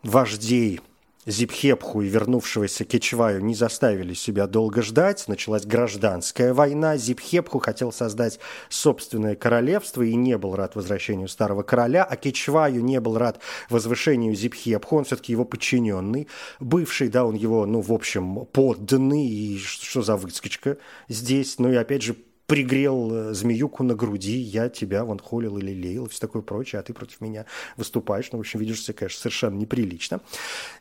вождей 0.03 0.81
Зипхепху 1.27 2.01
и 2.01 2.07
вернувшегося 2.07 2.85
Кечваю 2.85 3.43
не 3.43 3.53
заставили 3.53 4.13
себя 4.13 4.47
долго 4.47 4.81
ждать. 4.81 5.27
Началась 5.27 5.65
гражданская 5.65 6.53
война. 6.53 6.95
Зипхепху 6.95 7.59
хотел 7.59 7.91
создать 7.91 8.39
собственное 8.69 9.35
королевство 9.35 10.03
и 10.03 10.15
не 10.15 10.37
был 10.37 10.55
рад 10.55 10.75
возвращению 10.75 11.27
старого 11.27 11.63
короля, 11.63 12.05
а 12.05 12.15
Кечваю 12.15 12.81
не 12.81 13.01
был 13.01 13.17
рад 13.17 13.41
возвышению 13.69 14.35
Зипхепху. 14.35 14.95
Он 14.95 15.03
все-таки 15.03 15.33
его 15.33 15.43
подчиненный, 15.43 16.29
бывший, 16.61 17.09
да, 17.09 17.25
он 17.25 17.35
его, 17.35 17.65
ну, 17.65 17.81
в 17.81 17.91
общем, 17.91 18.45
подданный. 18.45 19.27
И 19.27 19.57
что 19.59 20.01
за 20.01 20.15
выскочка 20.15 20.77
здесь? 21.09 21.59
Ну 21.59 21.69
и 21.69 21.75
опять 21.75 22.03
же, 22.03 22.15
пригрел 22.47 23.11
э, 23.13 23.33
змеюку 23.33 23.83
на 23.83 23.93
груди, 23.93 24.37
я 24.37 24.69
тебя 24.69 25.03
вон 25.03 25.19
холил 25.19 25.57
или 25.57 25.71
леял, 25.71 26.05
и 26.05 26.09
все 26.09 26.19
такое 26.19 26.41
прочее, 26.41 26.79
а 26.79 26.83
ты 26.83 26.93
против 26.93 27.21
меня 27.21 27.45
выступаешь. 27.75 28.29
Ну, 28.31 28.39
в 28.39 28.41
общем, 28.41 28.59
видишь 28.59 28.81
себя, 28.81 28.95
конечно, 28.95 29.19
совершенно 29.19 29.55
неприлично. 29.55 30.21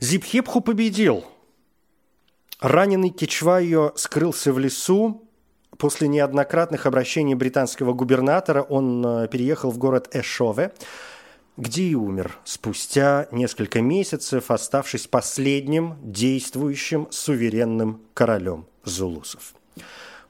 Зипхепху 0.00 0.60
победил. 0.60 1.24
Раненый 2.60 3.10
Кичвайо 3.10 3.92
скрылся 3.96 4.52
в 4.52 4.58
лесу. 4.58 5.22
После 5.76 6.08
неоднократных 6.08 6.86
обращений 6.86 7.34
британского 7.34 7.92
губернатора 7.92 8.62
он 8.62 9.04
э, 9.04 9.28
переехал 9.28 9.70
в 9.70 9.76
город 9.76 10.08
Эшове, 10.14 10.72
где 11.56 11.82
и 11.82 11.94
умер 11.94 12.38
спустя 12.44 13.28
несколько 13.32 13.82
месяцев, 13.82 14.50
оставшись 14.50 15.06
последним 15.06 15.96
действующим 16.00 17.08
суверенным 17.10 18.00
королем 18.14 18.66
зулусов. 18.84 19.54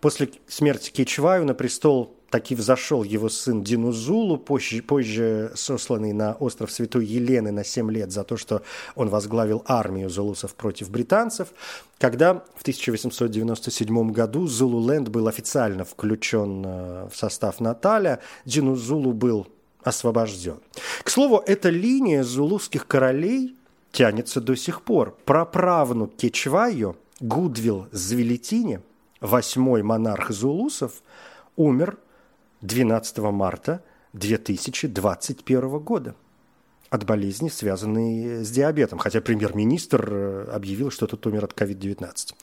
После 0.01 0.31
смерти 0.47 0.91
Кечваю 0.91 1.45
на 1.45 1.55
престол 1.55 2.17
таки 2.31 2.55
взошел 2.55 3.03
его 3.03 3.29
сын 3.29 3.63
Динузулу, 3.63 4.37
позже, 4.37 4.83
позже 4.83 5.53
сосланный 5.55 6.13
на 6.13 6.35
остров 6.35 6.71
Святой 6.71 7.07
Елены 7.07 7.51
на 7.51 7.65
7 7.65 7.91
лет 7.91 8.13
за 8.13 8.25
то, 8.25 8.37
что 8.37 8.63
он 8.95 9.09
возглавил 9.09 9.63
армию 9.67 10.11
зулусов 10.11 10.55
против 10.55 10.91
британцев. 10.91 11.49
Когда 11.99 12.35
в 12.55 12.63
1897 12.63 14.13
году 14.13 14.47
Зулуленд 14.47 15.09
был 15.09 15.29
официально 15.29 15.85
включен 15.85 16.65
э, 16.67 17.09
в 17.11 17.17
состав 17.17 17.61
Наталя, 17.61 18.21
Динузулу 18.45 19.13
был 19.13 19.47
освобожден. 19.83 20.59
К 21.05 21.11
слову, 21.11 21.43
эта 21.47 21.71
линия 21.71 22.23
зулусских 22.23 22.87
королей 22.87 23.57
тянется 23.93 24.41
до 24.41 24.57
сих 24.57 24.83
пор. 24.83 25.17
Праправнук 25.25 26.17
Кечвайо, 26.17 26.97
Гудвилл 27.21 27.87
Звелетини, 27.93 28.81
восьмой 29.21 29.83
монарх 29.83 30.31
зулусов, 30.31 31.03
умер 31.57 31.99
12 32.63 33.19
марта 33.19 33.83
2021 34.13 35.79
года 35.79 36.15
от 36.91 37.05
болезни, 37.05 37.49
связанной 37.49 38.45
с 38.45 38.51
диабетом, 38.51 38.99
хотя 38.99 39.21
премьер-министр 39.21 40.09
э, 40.11 40.45
объявил, 40.53 40.91
что 40.91 41.07
тот 41.07 41.27
умер 41.27 41.45
от 41.45 41.53
COVID-19. 41.53 42.35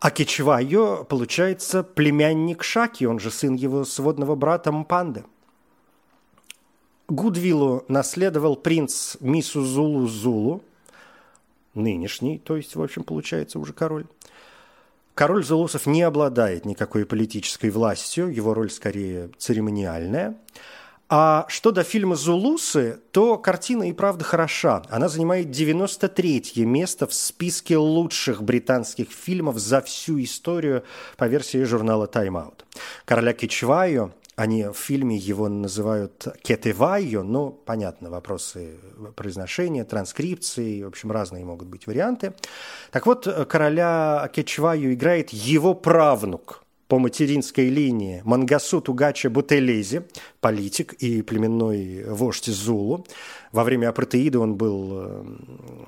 А 0.00 0.10
Кечвайо, 0.10 1.04
получается, 1.04 1.82
племянник 1.82 2.62
Шаки, 2.64 3.04
он 3.04 3.18
же 3.18 3.30
сын 3.30 3.54
его 3.54 3.84
сводного 3.84 4.34
брата 4.34 4.72
Мпанды. 4.72 5.24
Гудвиллу 7.08 7.84
наследовал 7.88 8.56
принц 8.56 9.16
Мису 9.20 9.62
Зулу 9.62 10.06
Зулу, 10.06 10.62
нынешний, 11.74 12.38
то 12.38 12.56
есть, 12.56 12.74
в 12.74 12.82
общем, 12.82 13.04
получается 13.04 13.58
уже 13.58 13.72
король. 13.72 14.06
Король 15.14 15.44
Зулусов 15.44 15.86
не 15.86 16.02
обладает 16.02 16.64
никакой 16.64 17.04
политической 17.04 17.70
властью, 17.70 18.28
его 18.32 18.54
роль 18.54 18.70
скорее 18.70 19.30
церемониальная. 19.38 20.36
А 21.14 21.44
что 21.48 21.72
до 21.72 21.84
фильма 21.84 22.16
«Зулусы», 22.16 22.98
то 23.10 23.36
картина 23.36 23.90
и 23.90 23.92
правда 23.92 24.24
хороша. 24.24 24.82
Она 24.88 25.10
занимает 25.10 25.48
93-е 25.48 26.64
место 26.64 27.06
в 27.06 27.12
списке 27.12 27.76
лучших 27.76 28.42
британских 28.42 29.10
фильмов 29.10 29.58
за 29.58 29.82
всю 29.82 30.22
историю 30.22 30.84
по 31.18 31.28
версии 31.28 31.64
журнала 31.64 32.06
Out. 32.06 32.60
Короля 33.04 33.34
Кичвайо 33.34 34.12
они 34.36 34.64
в 34.64 34.74
фильме 34.74 35.16
его 35.16 35.48
называют 35.48 36.26
кетевайо, 36.42 37.22
но 37.22 37.50
понятно, 37.50 38.10
вопросы 38.10 38.78
произношения, 39.14 39.84
транскрипции, 39.84 40.82
в 40.82 40.88
общем, 40.88 41.12
разные 41.12 41.44
могут 41.44 41.68
быть 41.68 41.86
варианты. 41.86 42.32
Так 42.90 43.06
вот, 43.06 43.26
короля 43.48 44.30
Кечваю 44.32 44.94
играет 44.94 45.30
его 45.30 45.74
правнук 45.74 46.62
по 46.88 46.98
материнской 46.98 47.68
линии 47.68 48.20
Мангасу 48.24 48.80
Тугача 48.80 49.30
Бутелези, 49.30 50.04
политик 50.40 50.92
и 50.94 51.22
племенной 51.22 52.04
вождь 52.04 52.46
Зулу. 52.46 53.06
Во 53.50 53.64
время 53.64 53.88
апартеида 53.88 54.40
он 54.40 54.56
был 54.56 54.90
э, 54.92 55.24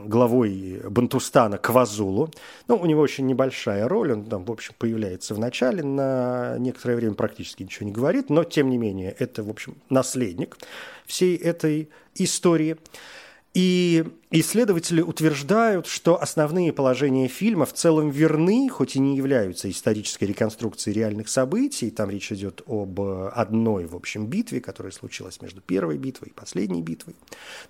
главой 0.07 0.81
Бантустана 0.89 1.59
Квазулу. 1.59 2.31
Ну, 2.69 2.77
у 2.77 2.87
него 2.87 3.01
очень 3.01 3.27
небольшая 3.27 3.89
роль, 3.89 4.13
он 4.13 4.25
там, 4.25 4.45
в 4.45 4.51
общем, 4.51 4.75
появляется 4.79 5.35
в 5.35 5.39
начале, 5.39 5.83
на 5.83 6.57
некоторое 6.59 6.97
время 6.97 7.15
практически 7.15 7.63
ничего 7.63 7.87
не 7.87 7.93
говорит, 7.93 8.31
но, 8.31 8.45
тем 8.45 8.71
не 8.71 8.79
менее, 8.79 9.15
это, 9.19 9.43
в 9.43 9.51
общем, 9.51 9.77
наследник 9.91 10.57
всей 11.07 11.37
этой 11.37 11.89
истории. 12.15 12.77
И 13.55 14.05
исследователи 14.33 15.01
утверждают, 15.01 15.87
что 15.87 16.21
основные 16.21 16.73
положения 16.73 17.29
фильма 17.29 17.67
в 17.67 17.73
целом 17.73 18.11
верны, 18.11 18.69
хоть 18.69 18.97
и 18.97 18.99
не 18.99 19.17
являются 19.17 19.71
исторической 19.71 20.25
реконструкцией 20.25 20.97
реальных 20.97 21.29
событий. 21.29 21.93
Там 21.93 22.11
речь 22.11 22.33
идет 22.33 22.63
об 22.67 23.01
одной, 23.01 23.87
в 23.87 23.95
общем, 23.95 24.27
битве, 24.27 24.61
которая 24.61 24.91
случилась 24.91 25.41
между 25.41 25.61
первой 25.61 25.99
битвой 25.99 26.31
и 26.31 26.33
последней 26.33 26.83
битвой. 26.83 27.15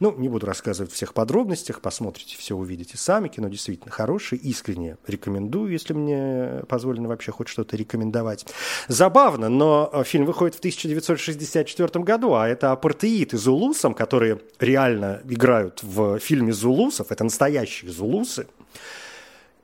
Ну, 0.01 0.17
не 0.17 0.31
буду 0.31 0.47
рассказывать 0.47 0.91
всех 0.91 1.13
подробностях, 1.13 1.83
посмотрите, 1.83 2.39
все 2.39 2.57
увидите 2.57 2.97
сами. 2.97 3.29
Кино 3.29 3.49
действительно 3.51 3.91
хорошее, 3.91 4.41
искренне 4.41 4.97
рекомендую, 5.07 5.71
если 5.71 5.93
мне 5.93 6.63
позволено 6.67 7.09
вообще 7.09 7.31
хоть 7.31 7.49
что-то 7.49 7.77
рекомендовать. 7.77 8.47
Забавно, 8.89 9.51
но 9.51 10.03
фильм 10.07 10.25
выходит 10.25 10.55
в 10.55 10.61
1964 10.61 12.03
году, 12.03 12.33
а 12.33 12.49
это 12.49 12.73
апартеид 12.73 13.35
из 13.35 13.47
Улусом, 13.47 13.93
которые 13.93 14.41
реально 14.59 15.21
играют 15.29 15.74
в 15.83 16.19
фильме 16.19 16.53
зулусов, 16.53 17.11
это 17.11 17.25
настоящие 17.25 17.91
зулусы, 17.91 18.47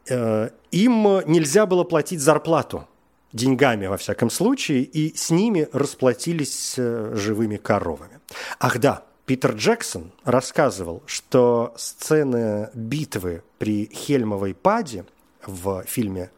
э, 0.08 0.50
им 0.70 1.02
нельзя 1.26 1.66
было 1.66 1.84
платить 1.84 2.20
зарплату 2.20 2.86
деньгами, 3.32 3.86
во 3.86 3.96
всяком 3.96 4.30
случае, 4.30 4.82
и 4.82 5.16
с 5.16 5.30
ними 5.30 5.68
расплатились 5.72 6.74
э, 6.76 7.12
живыми 7.14 7.56
коровами. 7.56 8.20
Ах 8.58 8.78
да, 8.78 9.04
Питер 9.26 9.52
Джексон 9.52 10.12
рассказывал, 10.24 11.02
что 11.06 11.72
сцена 11.76 12.70
битвы 12.74 13.42
при 13.58 13.88
Хельмовой 13.92 14.54
паде 14.54 15.04
в 15.46 15.84
фильме 15.86 16.30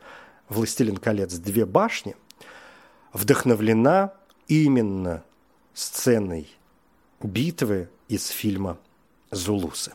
«Властелин 0.48 0.98
колец. 0.98 1.32
Две 1.34 1.64
башни» 1.64 2.14
вдохновлена 3.12 4.12
именно 4.48 5.24
сценой 5.72 6.48
битвы 7.22 7.88
из 8.08 8.28
фильма 8.28 8.78
«Зулусы». 9.32 9.92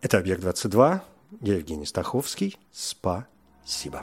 Это 0.00 0.18
«Объект-22». 0.18 1.00
Я 1.40 1.54
Евгений 1.54 1.86
Стаховский. 1.86 2.56
Спасибо. 2.70 4.02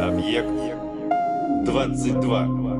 Объект 0.00 0.50
22. 1.66 2.75